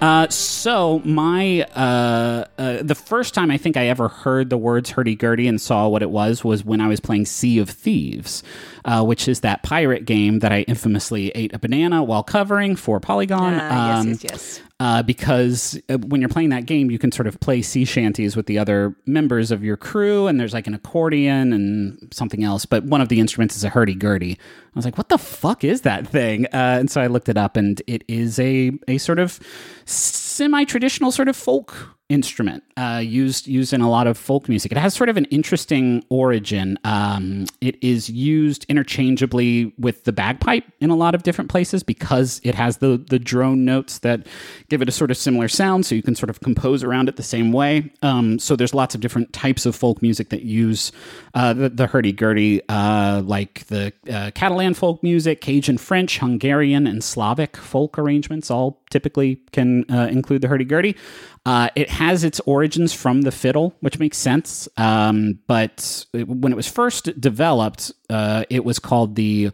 [0.00, 4.90] Uh, so my uh, uh, the first time I think I ever heard the words
[4.90, 8.42] hurdy gurdy and saw what it was was when I was playing Sea of Thieves,
[8.84, 12.98] uh, which is that pirate game that I infamously ate a banana while covering for
[12.98, 13.54] Polygon.
[13.54, 14.62] Ah, Um, yes, yes, yes.
[14.82, 18.34] Uh, because uh, when you're playing that game, you can sort of play sea shanties
[18.34, 22.66] with the other members of your crew, and there's like an accordion and something else.
[22.66, 24.32] But one of the instruments is a hurdy gurdy.
[24.32, 27.36] I was like, "What the fuck is that thing?" Uh, and so I looked it
[27.36, 29.38] up, and it is a a sort of
[29.84, 34.70] semi traditional sort of folk instrument uh, used used in a lot of folk music.
[34.70, 36.78] It has sort of an interesting origin.
[36.84, 42.40] Um, it is used interchangeably with the bagpipe in a lot of different places because
[42.44, 44.26] it has the the drone notes that
[44.68, 45.86] give it a sort of similar sound.
[45.86, 47.90] So you can sort of compose around it the same way.
[48.02, 50.92] Um, so there's lots of different types of folk music that use
[51.34, 56.86] uh, the, the hurdy gurdy, uh, like the uh, Catalan folk music, Cajun French, Hungarian,
[56.86, 58.50] and Slavic folk arrangements.
[58.50, 60.96] All typically can uh, include the hurdy gurdy.
[61.44, 64.68] Uh, it has its origins from the fiddle, which makes sense.
[64.76, 69.50] Um, but it- when it was first developed, uh, it was called the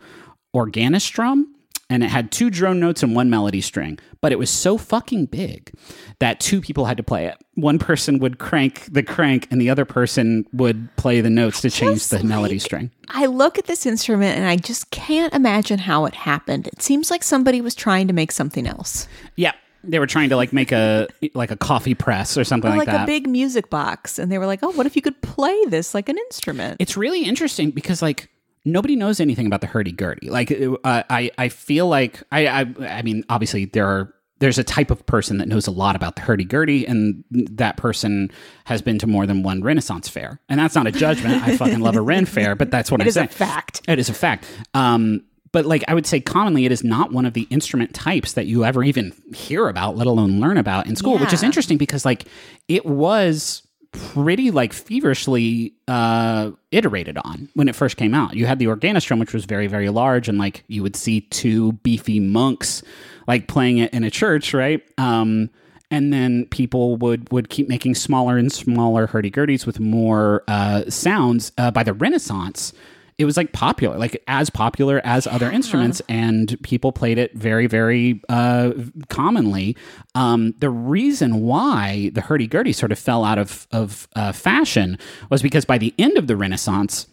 [0.55, 1.44] organistrum,
[1.90, 3.98] and it had two drone notes and one melody string.
[4.20, 5.72] But it was so fucking big
[6.18, 7.37] that two people had to play it.
[7.55, 11.70] One person would crank the crank, and the other person would play the notes to
[11.70, 12.90] change the melody string.
[13.09, 16.66] I look at this instrument and I just can't imagine how it happened.
[16.66, 19.09] It seems like somebody was trying to make something else.
[19.37, 19.53] Yeah.
[19.88, 22.87] They were trying to like make a like a coffee press or something Or like,
[22.88, 23.05] like that.
[23.05, 24.18] a big music box.
[24.18, 26.77] And they were like, oh, what if you could play this like an instrument?
[26.81, 28.29] it's really interesting because like
[28.64, 30.29] nobody knows anything about the hurdy gurdy.
[30.31, 34.62] Like uh, I I feel like I, I I mean obviously there are there's a
[34.62, 38.31] type of person that knows a lot about the hurdy gurdy, and that person
[38.66, 40.40] has been to more than one Renaissance fair.
[40.48, 41.42] And that's not a judgment.
[41.42, 43.29] I fucking love a Ren fair, but that's what It I'm is a saying.
[43.31, 43.81] fact.
[43.88, 44.44] It is a fact.
[44.74, 48.32] Um, but like I would say, commonly it is not one of the instrument types
[48.34, 51.18] that you ever even hear about, let alone learn about in school.
[51.18, 52.24] Which is interesting because like
[52.68, 58.58] it was pretty like feverishly uh iterated on when it first came out you had
[58.58, 62.82] the organistrum which was very very large and like you would see two beefy monks
[63.26, 65.48] like playing it in a church right um
[65.90, 71.50] and then people would would keep making smaller and smaller hurdy-gurdies with more uh sounds
[71.56, 72.74] uh, by the renaissance
[73.18, 77.66] it was like popular, like as popular as other instruments, and people played it very,
[77.66, 78.72] very uh,
[79.09, 79.76] commonly.
[80.14, 84.98] Um, the reason why the hurdy gurdy sort of fell out of of uh, fashion
[85.31, 87.09] was because by the end of the Renaissance,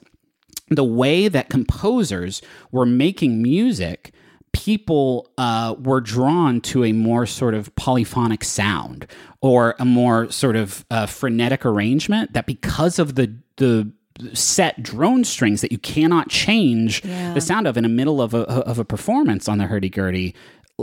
[0.70, 2.42] the way that composers
[2.72, 4.14] were making music
[4.54, 9.06] people uh, were drawn to a more sort of polyphonic sound
[9.42, 13.92] or a more sort of uh, frenetic arrangement that because of the the
[14.34, 17.34] set drone strings that you cannot change Yeah.
[17.34, 20.34] the sound of in the middle of a of a performance on the hurdy-gurdy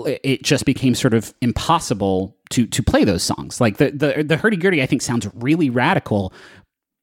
[0.07, 4.37] it just became sort of impossible to to play those songs like the the, the
[4.37, 6.33] hurdy-gurdy i think sounds really radical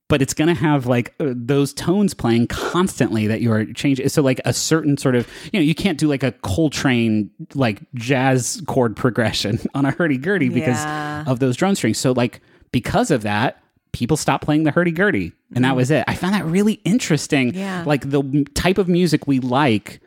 [0.07, 4.09] but it's going to have like uh, those tones playing constantly that you're changing.
[4.09, 7.81] So like a certain sort of, you know, you can't do like a Coltrane like
[7.93, 11.25] jazz chord progression on a hurdy gurdy because Yeah.
[11.27, 11.99] of those drone strings.
[11.99, 15.77] So like because of that, people stopped playing the hurdy gurdy, and that mm.
[15.77, 16.03] was it.
[16.07, 17.53] I found that really interesting.
[17.53, 17.83] Yeah.
[17.85, 20.01] like the type of music we like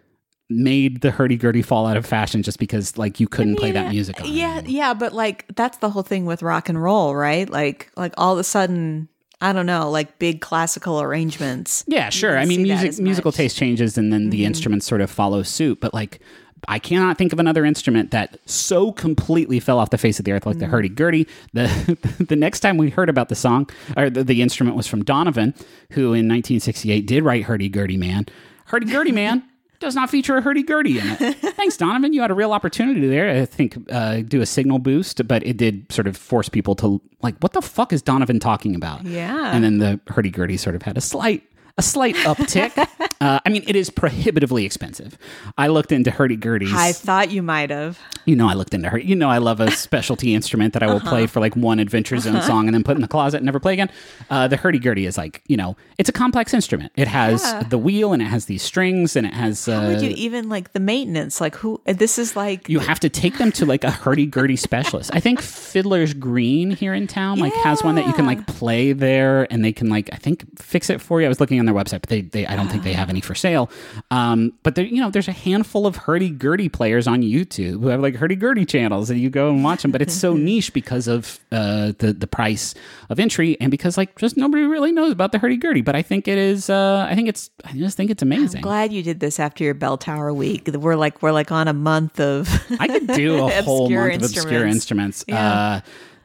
[0.49, 3.90] made the hurdy gurdy fall out of fashion just because like you couldn't play that
[3.90, 4.71] music on Yeah, anymore.
[4.71, 7.49] yeah, but like that's the whole thing with rock and roll, right?
[7.49, 9.09] Like like all of a sudden,
[9.40, 11.85] I don't know, like big classical arrangements.
[11.87, 12.38] Yeah, sure.
[12.38, 13.37] I mean, music musical much.
[13.37, 14.47] taste changes, and then the mm-hmm.
[14.47, 15.81] instruments sort of follow suit.
[15.81, 16.21] But like,
[16.68, 20.33] I cannot think of another instrument that so completely fell off the face of the
[20.33, 21.27] earth like the hurdy gurdy.
[21.53, 21.98] The
[22.29, 25.55] the next time we heard about the song or the, the instrument was from Donovan,
[25.90, 28.27] who in 1968 did write Hurdy Gurdy Man.
[28.66, 29.42] Hurdy Gurdy Man.
[29.81, 31.35] Does not feature a hurdy gurdy in it.
[31.57, 32.12] Thanks, Donovan.
[32.12, 33.42] You had a real opportunity there.
[33.42, 37.03] I think uh, do a signal boost, but it did sort of force people to
[37.20, 39.05] like, what the fuck is Donovan talking about?
[39.05, 39.53] Yeah.
[39.53, 41.42] And then the hurdy gurdy sort of had a slight
[41.79, 42.77] a slight uptick.
[43.21, 45.17] uh, I mean, it is prohibitively expensive.
[45.57, 46.73] I looked into hurdy gurdies.
[46.73, 47.99] I thought you might have.
[48.27, 48.99] you know, I looked into her.
[48.99, 51.09] You know, I love a specialty instrument that I will Uh-huh.
[51.09, 53.59] play for like one Adventure Zone song and then put in the closet and never
[53.61, 53.91] play again.
[54.31, 56.93] Uh, the hurdy gurdy is like, you know, it's a complex instrument.
[56.97, 57.63] It has Yeah.
[57.65, 59.67] the wheel and it has these strings and it has.
[59.69, 61.41] Uh, How would you even like the maintenance?
[61.41, 61.81] Like who?
[61.87, 65.11] This is like you have to take them to like a hurdy gurdy specialist.
[65.15, 68.93] I think Fiddler's Green here in town like has one that you can like play
[68.93, 71.27] there and they can like I think fix it for you.
[71.27, 73.20] I was looking on their website, but they, they I don't think they have any
[73.20, 73.70] for sale.
[74.11, 77.88] Um, but there you know there's a handful of hurdy gurdy players on YouTube who
[77.88, 79.90] have like hurdy gurdy channels and you go and watch them.
[79.90, 82.75] But it's so niche because of uh, the the price
[83.09, 85.83] of entry and because like just nobody really knows about the hurdy gurdy.
[85.83, 86.68] But I think it is.
[86.68, 87.51] Uh, I think it's.
[87.64, 88.61] I just think it's amazing.
[88.61, 90.68] glad you did this after your bell tower week.
[90.72, 92.48] We're like we're like on a month of
[92.79, 95.22] I could do a whole month of obscure instruments.
[95.22, 95.25] instruments.
[95.29, 95.81] Uh,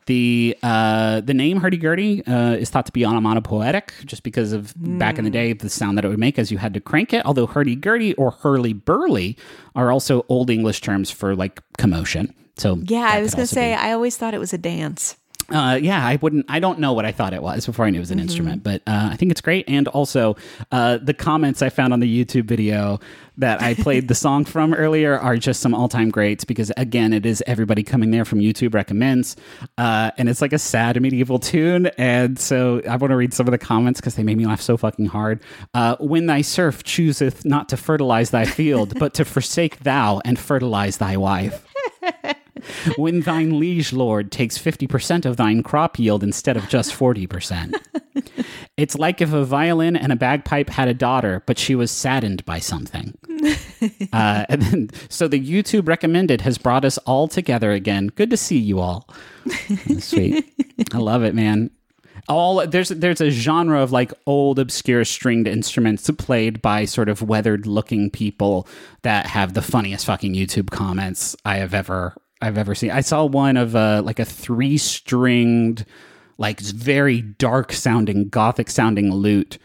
[0.07, 4.73] the uh, the name hurdy gurdy uh, is thought to be onomatopoetic, just because of
[4.75, 7.13] back in the day the sound that it would make as you had to crank
[7.13, 7.25] it.
[7.25, 9.37] Although hurdy gurdy or hurly burly
[9.75, 12.33] are also old English terms for like commotion.
[12.57, 15.15] So Yeah, I was gonna say be- I always thought it was a dance.
[15.49, 16.45] Uh, yeah, I wouldn't.
[16.49, 18.63] I don't know what I thought it was before I knew it was an instrument,
[18.63, 19.63] but uh, I think it's great.
[19.69, 20.35] And also,
[20.73, 22.99] uh, the comments I found on the YouTube video
[23.37, 27.25] that I played the song from earlier are just some all-time greats because again, it
[27.25, 29.37] is everybody coming there from YouTube recommends,
[29.77, 31.87] uh, and it's like a sad medieval tune.
[31.97, 34.61] And so I want to read some of the comments because they made me laugh
[34.61, 35.39] so fucking hard.
[35.73, 40.37] Uh, when thy serf chooseth not to fertilize thy field, but to forsake thou and
[40.37, 41.65] fertilize thy wife
[42.97, 47.73] when thine liege lord takes 50% of thine crop yield instead of just 40%.
[48.77, 52.45] it's like if a violin and a bagpipe had a daughter, but she was saddened
[52.45, 53.17] by something.
[54.13, 58.07] uh, and then, so the YouTube recommended has brought us all together again.
[58.07, 59.09] Good to see you all.
[59.99, 60.45] Sweet.
[60.93, 61.71] I love it, man.
[62.29, 67.21] All there's there's a genre of like old obscure stringed instruments played by sort of
[67.21, 68.67] weathered looking people
[69.03, 72.91] that have the funniest fucking YouTube comments I have ever I've ever seen.
[72.91, 75.85] I saw one of uh, like a three stringed
[76.37, 79.57] like very dark sounding gothic sounding lute.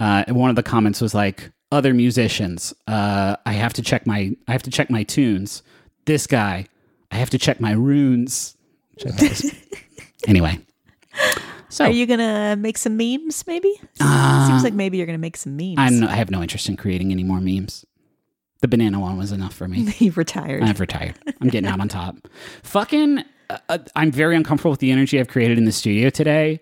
[0.00, 4.06] Uh, and one of the comments was like other musicians uh, I have to check
[4.06, 5.62] my I have to check my tunes.
[6.04, 6.66] This guy
[7.10, 8.56] I have to check my runes.
[8.94, 9.54] Which I was-
[10.26, 10.58] anyway.
[11.68, 13.46] So Are you gonna make some memes?
[13.46, 13.72] Maybe.
[14.00, 15.76] Seems like maybe you're gonna make some memes.
[15.78, 17.84] I'm no, I have no interest in creating any more memes.
[18.66, 19.84] The banana one was enough for me.
[19.92, 20.64] He retired.
[20.64, 21.14] I've retired.
[21.40, 22.16] I'm getting out on top.
[22.64, 26.58] Fucking, uh, uh, I'm very uncomfortable with the energy I've created in the studio today.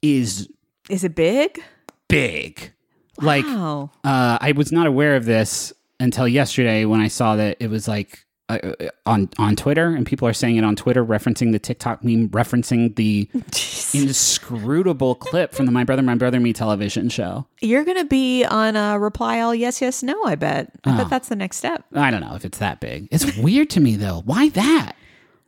[0.00, 0.48] Is
[0.88, 1.62] Is it big?
[2.08, 2.72] big.
[3.20, 3.90] Like, Wow.
[4.04, 7.86] uh, I was not aware of this until yesterday when I saw that it was
[7.86, 11.58] like uh, uh, on on Twitter, and people are saying it on Twitter, referencing the
[11.58, 13.28] TikTok meme, referencing the
[13.94, 17.46] inscrutable clip from the My Brother, My Brother Me television show.
[17.60, 20.22] You're gonna be on a reply all yes, yes, no.
[20.24, 20.70] I bet.
[20.84, 20.98] I Oh.
[20.98, 21.84] bet that's the next step.
[21.94, 23.08] I don't know if it's that big.
[23.10, 24.22] It's weird to me though.
[24.24, 24.92] Why that?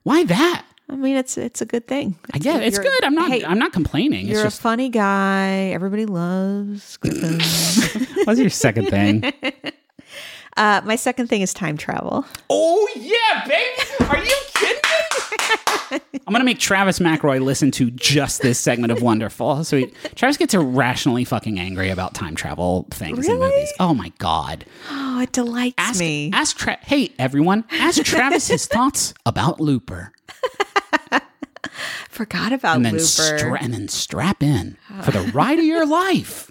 [0.05, 0.65] Why that?
[0.89, 2.17] I mean, it's it's a good thing.
[2.33, 2.67] I get it.
[2.69, 3.05] It's good.
[3.05, 3.29] I'm not.
[3.31, 4.27] Hey, I'm not complaining.
[4.29, 4.61] It's you're just.
[4.61, 5.71] a funny guy.
[5.75, 7.41] Everybody loves Griffin.
[8.25, 9.25] What's your second thing?
[10.57, 12.25] uh, my second thing is time travel.
[12.51, 14.11] oh yeah, baby!
[14.11, 16.01] Are you kidding me?
[16.27, 19.63] I'm gonna make Travis McElroy listen to just this segment of Wonderful.
[19.65, 19.87] So he,
[20.17, 23.73] Travis gets irrationally fucking angry about time travel things in movies.
[23.79, 24.65] Oh my god!
[24.91, 26.31] Oh, it delights Ask, me.
[26.33, 30.13] ask Tra- Hey everyone, ask Travis his thoughts about Looper,
[32.09, 33.05] Forgot about and then Looper.
[33.05, 36.51] stra- and then strap in for the ride of your life.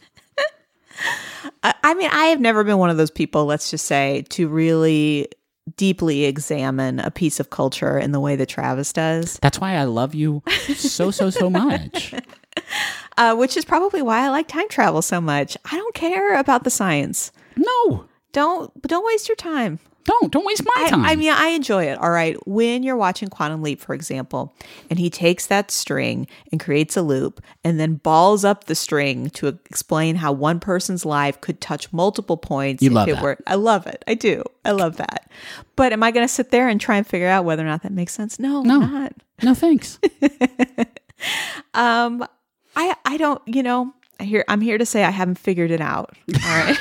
[1.63, 5.27] I, mean, I have never been one of those people, let's just say, to really
[5.77, 9.85] deeply examine a piece of culture in the way that Travis does, That's why I
[9.85, 10.43] love you
[10.75, 12.13] so so so much.
[13.17, 15.57] uh, which is probably why I like time travel so much.
[15.71, 17.31] I don't care about the science.
[17.57, 19.79] No, Don't don't waste your time.
[20.05, 21.03] Don't don't waste my I, time.
[21.03, 21.97] I mean, I enjoy it.
[21.99, 22.35] All right.
[22.47, 24.53] When you're watching Quantum Leap, for example,
[24.89, 29.29] and he takes that string and creates a loop and then balls up the string
[29.31, 32.81] to explain how one person's life could touch multiple points.
[32.83, 33.23] You love it that.
[33.23, 34.03] Were, I love it.
[34.07, 34.43] I do.
[34.63, 35.29] I love that.
[35.75, 37.83] But am I going to sit there and try and figure out whether or not
[37.83, 38.39] that makes sense?
[38.39, 38.79] No, No.
[38.79, 39.13] Not.
[39.43, 39.99] no thanks.
[41.73, 42.25] Um,
[42.75, 43.41] I I don't.
[43.45, 46.15] You know, I hear I'm here to say I haven't figured it out.
[46.45, 46.77] All right.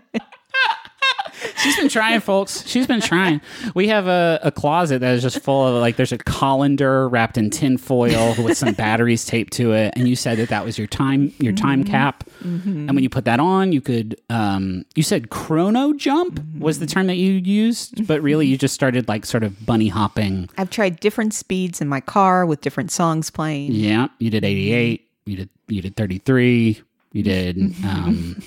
[1.62, 2.66] She's been trying, folks.
[2.66, 3.40] She's been trying.
[3.74, 7.38] We have a, a closet that is just full of like there's a colander wrapped
[7.38, 10.78] in tin foil with some batteries taped to it, and you said that that was
[10.78, 12.24] your time your time cap.
[12.42, 16.86] And when you put that on, you could um you said chrono jump was the
[16.86, 20.48] term that you used, but really you just started like sort of bunny hopping.
[20.58, 23.72] I've tried different speeds in my car with different songs playing.
[23.72, 25.08] Yeah, you did 88.
[25.26, 26.80] You did you did 33.
[27.12, 28.42] You did um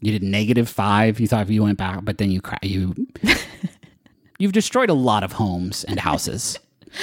[0.00, 1.20] you did negative 5.
[1.20, 2.94] You thought if you went back, but then you you
[4.38, 6.58] You've destroyed a lot of homes and houses.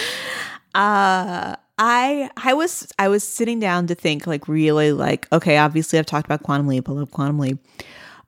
[0.73, 5.97] Uh I I was I was sitting down to think like really like okay obviously
[5.99, 7.59] I've talked about quantum leap I love quantum leap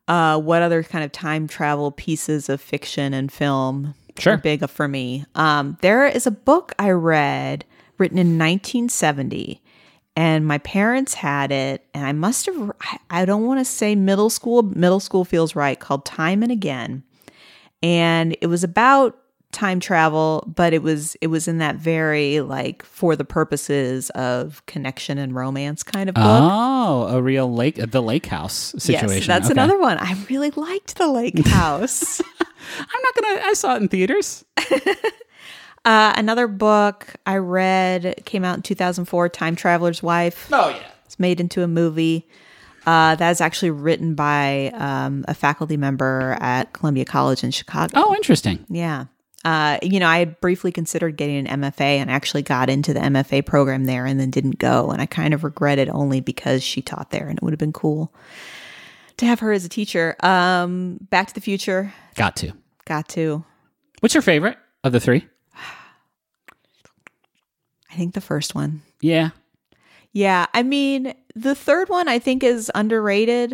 [0.07, 4.33] uh what other kind of time travel pieces of fiction and film Sure.
[4.33, 7.65] are big for me um there is a book I read
[7.97, 9.61] written in 1970
[10.17, 12.71] and my parents had it and I must have
[13.09, 17.03] I, don't want to say middle school middle school feels right called Time and Again
[17.83, 19.17] and it was about
[19.53, 24.63] time travel but it was it was in that very like for the purposes of
[24.65, 29.09] connection and romance kind of book Oh, a real lake the lake house situation.
[29.19, 29.53] yes that's Okay.
[29.53, 32.19] another one i really liked the lake house
[32.79, 34.43] I'm not going to I saw it in theaters.
[35.87, 40.83] uh, another book i read came out in 2004 time traveler's wife Oh yeah.
[41.05, 42.27] it's made into a movie
[42.85, 47.91] uh, that is actually written by um, a faculty member at Columbia College in Chicago.
[47.95, 48.65] Oh, interesting.
[48.69, 49.07] Yeah.
[49.43, 53.01] Uh, you know, I had briefly considered getting an MFA and actually got into the
[53.01, 54.89] MFA program there and then didn't go.
[54.91, 57.59] And I kind of regret it only because she taught there and it would have
[57.59, 58.13] been cool
[59.17, 60.15] to have her as a teacher.
[60.21, 62.53] Um, Back to the Future, Got to.
[62.85, 63.43] got to.
[63.99, 65.27] What's your favorite of the 3?
[67.97, 68.83] I think the first one.
[69.01, 69.29] Yeah.
[70.13, 70.45] Yeah.
[70.53, 73.53] I mean, the third one I think is underrated.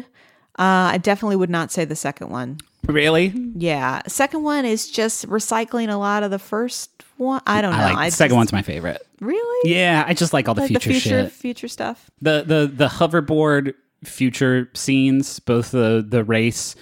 [0.59, 2.57] Uh, I definitely would not say the second one.
[2.85, 3.33] Really?
[3.55, 4.01] Yeah.
[4.07, 7.41] Second one is just recycling a lot of the first one.
[7.47, 7.77] I don't know.
[7.77, 9.01] I like the second just- one's my favorite.
[9.21, 9.71] Really?
[9.71, 11.31] Yeah, I just like all the Like future, the future shit.
[11.31, 12.11] future stuff.
[12.21, 13.73] The the the hoverboard
[14.03, 16.75] future scenes, both the the race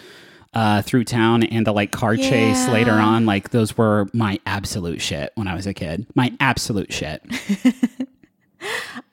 [0.54, 5.02] uh, through town and the like car chase later on, like those were my absolute
[5.02, 6.06] shit when I was a kid.
[6.16, 7.22] My absolute shit.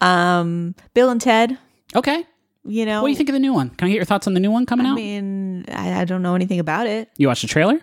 [0.01, 1.59] Um, Bill and Ted.
[1.95, 2.25] Okay.
[2.65, 3.71] You know, What do you think of the new one?
[3.71, 4.91] Can I get your thoughts on the new one coming out?
[4.91, 4.97] I out?
[4.97, 7.09] mean, I, I don't know anything about it.
[7.17, 7.81] you watched the trailer?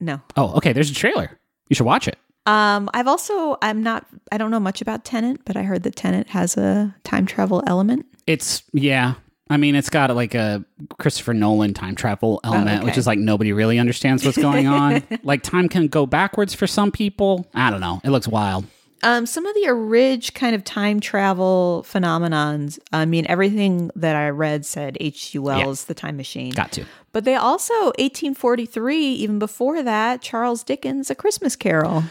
[0.00, 0.20] No.
[0.36, 0.72] Oh, okay.
[0.72, 1.38] There's a trailer.
[1.68, 2.18] You should watch it.
[2.46, 5.96] Um, I've also I'm not I don't know much about Tenet, but I heard that
[5.96, 8.04] Tenet has a time travel element.
[8.26, 9.14] It's yeah.
[9.50, 10.64] I mean, it's got like a
[10.98, 12.98] Christopher Nolan time travel element, which okay.
[12.98, 15.02] is like nobody really understands what's going on.
[15.22, 17.46] like time can go backwards for some people.
[17.54, 18.00] I don't know.
[18.04, 18.64] It looks wild.
[19.02, 22.78] Um, some of the orig kind of time travel phenomenons.
[22.90, 25.38] I mean, everything that I read said H.G.
[25.40, 26.52] Wells, The Time Machine.
[26.52, 26.86] Got to.
[27.12, 32.04] But they also 1843, even before that, Charles Dickens, A Christmas Carol.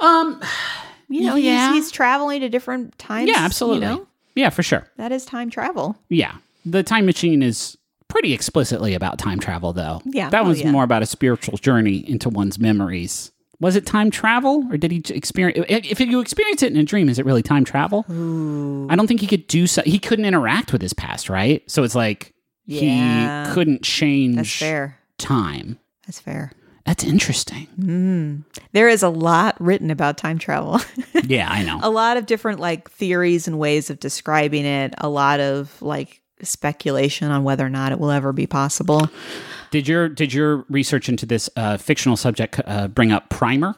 [0.00, 0.42] Um.
[1.08, 1.72] You know, Yeah.
[1.72, 3.28] he's, he's traveling to different times.
[3.28, 3.86] Yeah, absolutely.
[3.86, 4.86] You know, Yeah, for sure.
[4.96, 5.96] that is time travel.
[6.08, 7.76] Yeah, the time machine is
[8.08, 10.00] pretty explicitly about time travel, though.
[10.04, 10.30] Yeah.
[10.30, 10.70] that Oh, one's yeah.
[10.70, 13.30] more about a spiritual journey into one's memories.
[13.60, 15.66] Was it time travel, or did he experience?
[15.68, 18.04] If you experience it in a dream, is it really time travel?
[18.90, 19.82] I don't think he could do so.
[19.82, 21.62] He couldn't interact with his past, right?
[21.70, 22.32] So it's like
[22.64, 23.46] Yeah.
[23.48, 24.98] he couldn't change That's fair.
[25.18, 25.78] time.
[26.06, 26.52] That's fair.
[26.86, 27.68] That's interesting.
[27.78, 28.44] Mm.
[28.72, 30.80] There is a lot written about time travel.
[31.26, 31.78] yeah, I know.
[31.82, 36.19] a lot of different like theories and ways of describing it, a lot of like
[36.46, 39.08] speculation on whether or not it will ever be possible.
[39.70, 43.76] Did your did your research into this uh, fictional subject uh, bring up Primer?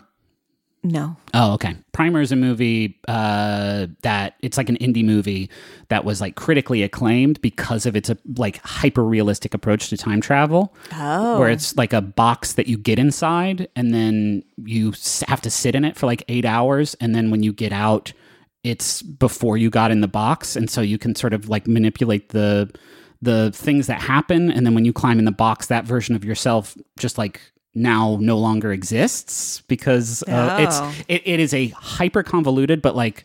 [0.84, 1.16] No.
[1.32, 1.76] Oh, okay.
[1.92, 5.48] Primer is a movie uh, that it's like an indie movie
[5.90, 10.20] that was like critically acclaimed because of its uh, like hyper realistic approach to time
[10.20, 10.74] travel.
[10.92, 11.38] Oh.
[11.38, 14.92] where it's like a box that you get inside and then you
[15.28, 18.12] have to sit in it for like eight hours and then when you get out
[18.64, 22.28] it's before you got in the box and so you can sort of like manipulate
[22.30, 22.70] the
[23.20, 26.24] the things that happen and then when you climb in the box that version of
[26.24, 27.40] yourself just like
[27.74, 30.62] now no longer exists because uh, Oh.
[30.62, 33.24] it's it, it is a hyper convoluted but like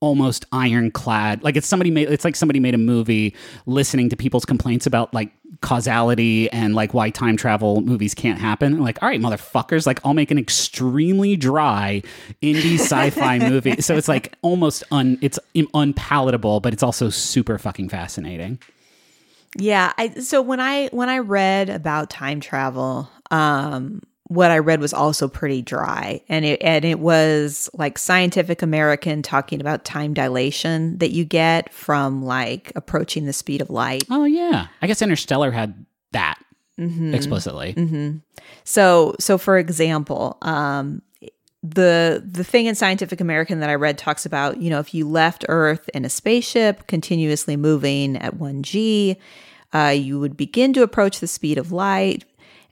[0.00, 1.42] almost ironclad.
[1.42, 3.34] Like it's somebody made it's like somebody made a movie
[3.66, 5.30] listening to people's complaints about like
[5.60, 8.80] causality and like why time travel movies can't happen.
[8.80, 12.02] Like all right motherfuckers like i'll make an extremely dry
[12.42, 13.80] indie sci-fi movie.
[13.82, 18.58] So it's like almost un it's im- unpalatable but it's also super fucking fascinating.
[19.56, 24.00] Yeah, I so when I when I read about time travel, um
[24.30, 29.22] what I read was also pretty dry and it and it was like Scientific American
[29.22, 34.04] talking about time dilation that you get from like approaching the speed of light.
[34.08, 36.38] oh yeah i guess interstellar had that
[37.12, 37.74] explicitly
[38.64, 41.02] So so for example, um
[41.62, 45.06] the the thing in Scientific American that I read talks about, you know, if you
[45.06, 49.16] left Earth in a spaceship continuously moving at 1g,
[49.74, 52.24] uh, you would begin to approach the speed of light.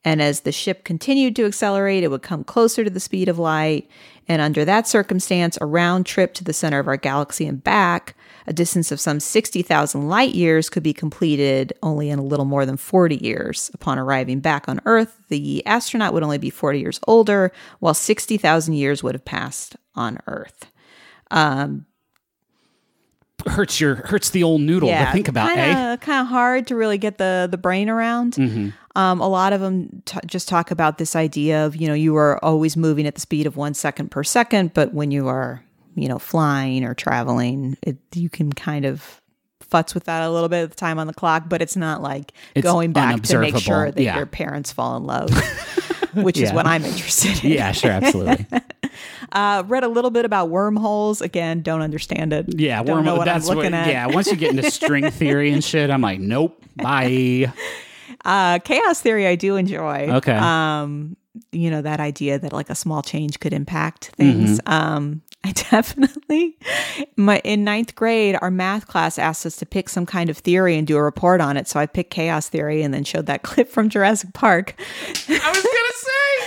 [0.05, 3.38] And as the ship continued to accelerate, it would come closer to the speed of
[3.38, 3.88] light.
[4.28, 8.14] And under that circumstance, a round trip to the center of our galaxy and back,
[8.46, 12.66] a distance of some 60,000 light years, could be completed only in a little more
[12.66, 13.70] than 40 years.
[13.74, 18.74] Upon arriving back on Earth, the astronaut would only be 40 years older, while 60,000
[18.74, 20.66] years would have passed on Earth.
[23.46, 26.76] hurts your hurts the old noodle to think about kinda, eh Kind of hard to
[26.76, 28.34] really get the the brain around.
[28.34, 28.68] Mm-hmm.
[28.99, 32.16] Um, a lot of them t- just talk about this idea of you know you
[32.16, 35.62] are always moving at the speed of one second per second, but when you are
[35.94, 39.20] you know flying or traveling, it, you can kind of
[39.70, 42.03] futz with that a little bit at the time on the clock, but it's not
[42.03, 44.16] like It's going back to make sure that yeah.
[44.16, 45.30] your parents fall in love.
[46.14, 47.53] Which is what I'm interested in.
[47.53, 48.46] yeah sure absolutely
[49.30, 51.20] Uh, read a little bit about wormholes.
[51.20, 52.46] Again, don't understand it.
[52.59, 53.24] Yeah, wormhole.
[53.24, 53.80] That's I'm looking what.
[53.80, 53.88] at.
[53.88, 57.53] Yeah, once you get into string theory and shit, I'm like, nope, bye.
[58.24, 60.08] Uh, chaos theory, I do enjoy.
[60.10, 60.32] Okay.
[60.32, 61.16] Um,
[61.52, 64.60] you know that idea that like a small change could impact things.
[64.60, 64.72] Mm-hmm.
[64.72, 66.56] Um, I definitely
[67.16, 70.76] my in ninth grade, our math class asked us to pick some kind of theory
[70.76, 71.68] and do a report on it.
[71.68, 74.74] So I picked chaos theory and then showed that clip from Jurassic Park.
[74.78, 75.52] I was gonna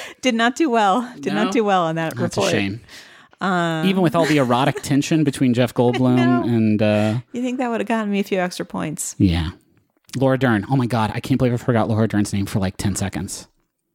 [0.09, 0.13] say.
[0.21, 1.09] Did not do well.
[1.21, 1.45] Did No?
[1.45, 2.51] not do well on that That's a report.
[2.51, 2.81] shame.
[3.41, 7.79] Even with all the erotic tension between Jeff Goldblum and uh, You think that would
[7.79, 9.15] have gotten me a few extra points?
[9.17, 9.49] yeah,
[10.15, 10.65] Laura Dern.
[10.69, 13.47] Oh my god, I can't believe I forgot Laura Dern's name for like ten seconds.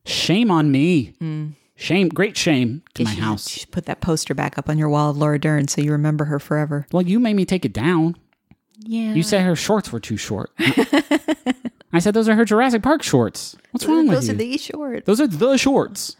[0.04, 1.14] Shame on me.
[1.78, 3.54] Shame, great shame to my should- house.
[3.56, 5.92] You should put that poster back up on your wall of Laura Dern so you
[5.92, 6.86] remember her forever.
[6.92, 8.16] Well, you made me take it down.
[8.78, 9.14] Yeah.
[9.14, 10.50] You said her shorts were too short.
[11.92, 13.56] I said those are her Jurassic Park shorts.
[13.70, 14.14] What's wrong with you?
[14.14, 15.06] Those are the shorts.
[15.06, 16.16] those are the shorts.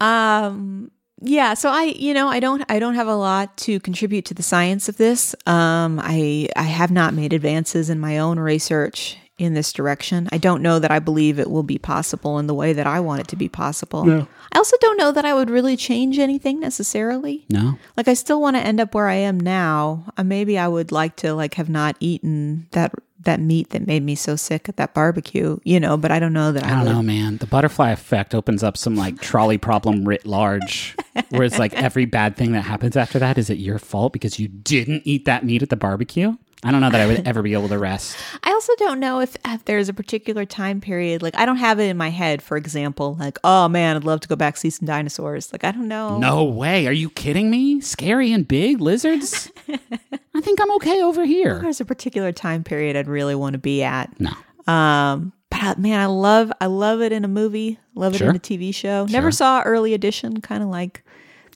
[0.00, 0.91] Um
[1.22, 4.34] yeah, so I you know, I don't I don't have a lot to contribute to
[4.34, 5.34] the science of this.
[5.46, 10.28] Um I I have not made advances in my own research in this direction.
[10.30, 13.00] I don't know that I believe it will be possible in the way that I
[13.00, 14.04] want it to be possible.
[14.52, 17.46] I also don't know that I would really change anything necessarily.
[17.48, 17.78] No.
[17.96, 20.12] Like I still want to end up where I am now.
[20.16, 22.92] Uh, maybe I would like to like have not eaten that
[23.24, 26.32] that meat that made me so sick at that barbecue, you know, but I don't
[26.32, 26.92] know that I, I don't would.
[26.92, 27.36] know, man.
[27.38, 30.96] The butterfly effect opens up some like trolley problem writ large,
[31.30, 34.38] where it's like every bad thing that happens after that is it your fault because
[34.38, 36.36] you didn't eat that meat at the barbecue?
[36.64, 38.16] I don't know that I would ever be able to rest.
[38.44, 41.20] I also don't know if, if there's a particular time period.
[41.22, 44.20] Like, I don't have it in my head, for example, like, oh man, I'd love
[44.20, 45.52] to go back see some dinosaurs.
[45.52, 46.18] Like, I don't know.
[46.18, 46.86] No way.
[46.86, 47.80] Are you kidding me?
[47.80, 49.50] Scary and big lizards?
[50.34, 51.58] I think I'm okay over here.
[51.60, 54.10] There's a particular time period I'd really want to be at.
[54.20, 54.30] No.
[54.72, 58.30] Um, but uh, man, I love, I love it in a movie, love it Sure.
[58.30, 59.06] in a TV show.
[59.10, 61.04] Never saw early edition, kind of like,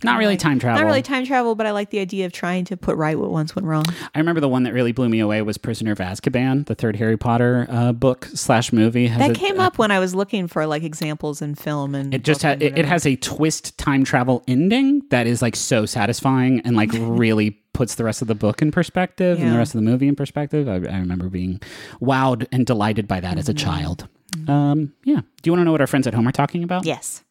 [0.04, 0.80] Not really time travel.
[0.80, 3.30] not really time travel, but I like the idea of trying to put right what
[3.30, 3.84] once went wrong.
[4.14, 6.96] I remember the one that really blew me away was Prisoner of Azkaban, the third
[6.96, 9.06] Harry Potter uh, book slash movie.
[9.06, 12.12] Has That a- came up when I was looking for like examples in film and
[12.14, 15.86] It just ha- it, it has a twist time travel ending that is like so
[15.86, 19.74] satisfying and like really puts the rest of the book in perspective and the rest
[19.74, 20.68] of the movie in perspective.
[20.68, 21.60] I, I remember being
[22.00, 23.64] wowed and delighted by that as a Mm-hmm.
[23.66, 24.08] child.
[24.48, 25.20] Um, yeah.
[25.20, 26.84] Do you want to know what our friends at home are talking about?
[26.84, 27.22] Yes.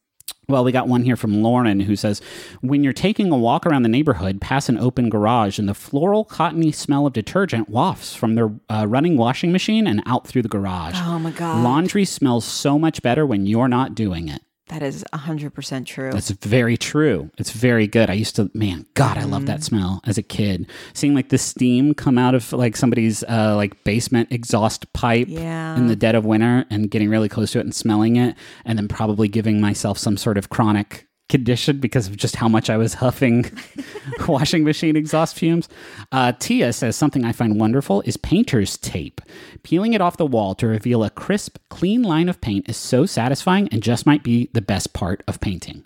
[0.47, 2.21] Well, we got one here from Lauren who says,
[2.61, 6.23] When you're taking a walk around the neighborhood, pass an open garage, and the floral,
[6.23, 10.49] cottony smell of detergent wafts from their uh, running washing machine and out through the
[10.49, 10.95] garage.
[10.97, 11.63] Oh my God.
[11.63, 14.41] Laundry smells so much better when you're not doing it.
[14.69, 16.11] That is 100% true.
[16.11, 17.29] That's very true.
[17.37, 18.09] It's very good.
[18.09, 20.67] I used to, man, God, I love that smell as a kid.
[20.93, 25.77] Seeing like the steam come out of like somebody's uh, like basement exhaust pipe Yeah.
[25.77, 28.35] in the dead of winter and getting really close to it and smelling it,
[28.65, 32.69] and then probably giving myself some sort of chronic condition because of just how much
[32.69, 33.51] I was huffing
[34.27, 35.67] washing machine exhaust fumes.
[36.11, 39.21] Uh, Tia says something I find wonderful is painter's tape.
[39.63, 43.05] Peeling it off the wall to reveal a crisp, clean line of paint is so
[43.05, 45.85] satisfying and just might be the best part of painting.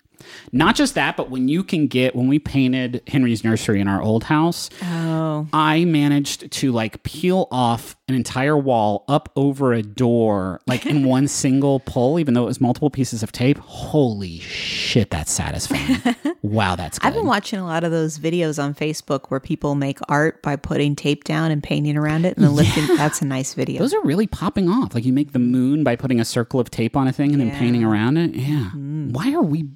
[0.52, 4.02] Not just that, but when you can get, when we painted Henry's nursery in our
[4.02, 5.46] old house, oh.
[5.52, 11.04] I managed to like peel off an entire wall up over a door, like in
[11.06, 13.58] one single pull, even though it was multiple pieces of tape.
[13.58, 16.16] Holy shit, that's satisfying.
[16.42, 17.06] wow, that's good.
[17.06, 20.56] I've been watching a lot of those videos on Facebook where people make art by
[20.56, 22.86] putting tape down and painting around it and then lifting.
[22.96, 23.78] That's a nice video.
[23.78, 24.94] Those are really popping off.
[24.94, 27.40] Like you make the moon by putting a circle of tape on a thing and
[27.40, 28.34] then painting around it.
[28.34, 28.70] Yeah.
[28.74, 29.12] Mm-hmm.
[29.12, 29.70] Why are we?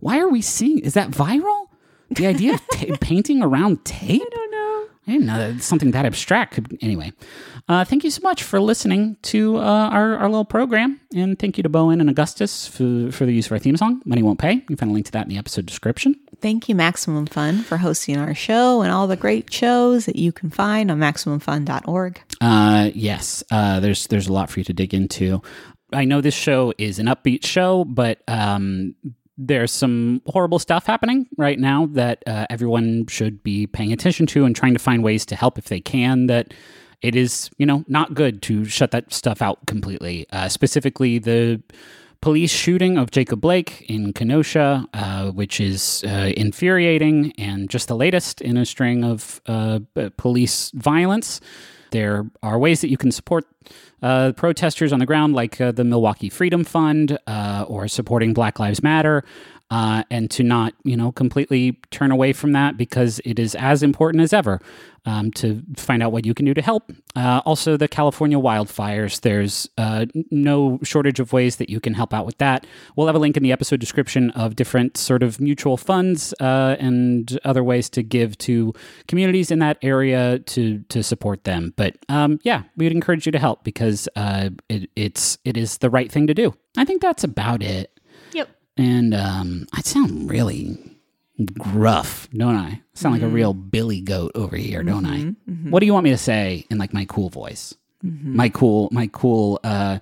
[0.00, 0.78] Why are we seeing?
[0.80, 1.66] Is that viral?
[2.10, 4.22] The idea of ta- painting around tape?
[4.22, 4.84] I don't know.
[5.06, 6.78] I didn't know that something that abstract could.
[6.82, 7.12] Anyway,
[7.66, 11.00] uh, thank you so much for listening to uh, our, our little program.
[11.14, 13.76] And thank you to bo en and Augustus for, for the use of our theme
[13.78, 14.52] song, Money Won't Pay.
[14.52, 16.14] You can find a link to that in the episode description.
[16.40, 20.30] Thank you, Maximum Fun, for hosting our show and all the great shows that you
[20.30, 22.20] can find on MaximumFun.org.
[22.40, 25.42] Uh, yes, uh, there's there's a lot for you to dig into.
[25.92, 28.94] I know this show is an upbeat show, but um,
[29.38, 34.44] there's some horrible stuff happening right now that uh, everyone should be paying attention to
[34.44, 36.26] and trying to find ways to help if they can.
[36.26, 36.52] That
[37.00, 40.26] it is, you know, not good to shut that stuff out completely.
[40.32, 41.62] Uh, specifically, the
[42.20, 47.94] police shooting of Jacob Blake in Kenosha, uh, which is uh, infuriating and just the
[47.94, 49.78] latest in a string of uh,
[50.16, 51.40] police violence.
[51.92, 53.46] There are ways that you can support
[54.02, 58.58] uh, protesters on the ground, like uh, the Milwaukee Freedom Fund uh, or supporting Black
[58.58, 59.24] Lives Matter,
[59.70, 63.82] uh, and to not, you know, completely turn away from that because it is as
[63.82, 64.60] important as ever
[65.04, 66.92] um, to find out what you can do to help.
[67.16, 72.12] Uh, also, the California wildfires, there's uh, no shortage of ways that you can help
[72.12, 72.66] out with that.
[72.96, 76.76] We'll have a link in the episode description of different sort of mutual funds uh,
[76.78, 78.72] and other ways to give to
[79.06, 81.72] communities in that area to to support them.
[81.76, 85.78] But um, yeah, we would encourage you to help because uh, it, it's it is
[85.78, 86.54] the right thing to do.
[86.76, 87.97] I think that's about it.
[88.78, 90.78] And um, I sound really
[91.58, 92.66] gruff, don't I?
[92.66, 93.34] I sound like a mm-hmm.
[93.34, 95.18] real Billy goat over here, don't I?
[95.18, 95.70] Mm-hmm, mm-hmm.
[95.70, 97.74] What do you want me to say in like my cool voice?
[98.00, 99.98] My cool, my cool, uh,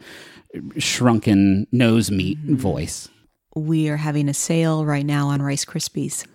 [0.76, 3.08] shrunken nose meat voice.
[3.54, 6.26] We are having a sale right now on Rice Krispies.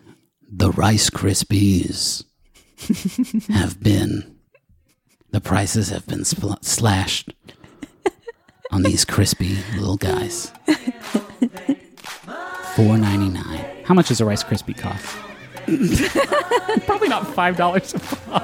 [0.52, 2.24] The Rice Krispies
[3.50, 4.38] have been,
[5.30, 7.34] the prices have been spl- slashed
[8.72, 10.52] on these crispy little guys.
[12.76, 13.66] Four ninety nine.
[13.84, 15.06] How much does a Rice Krispie cost?
[16.86, 18.44] Probably not five dollars a pop.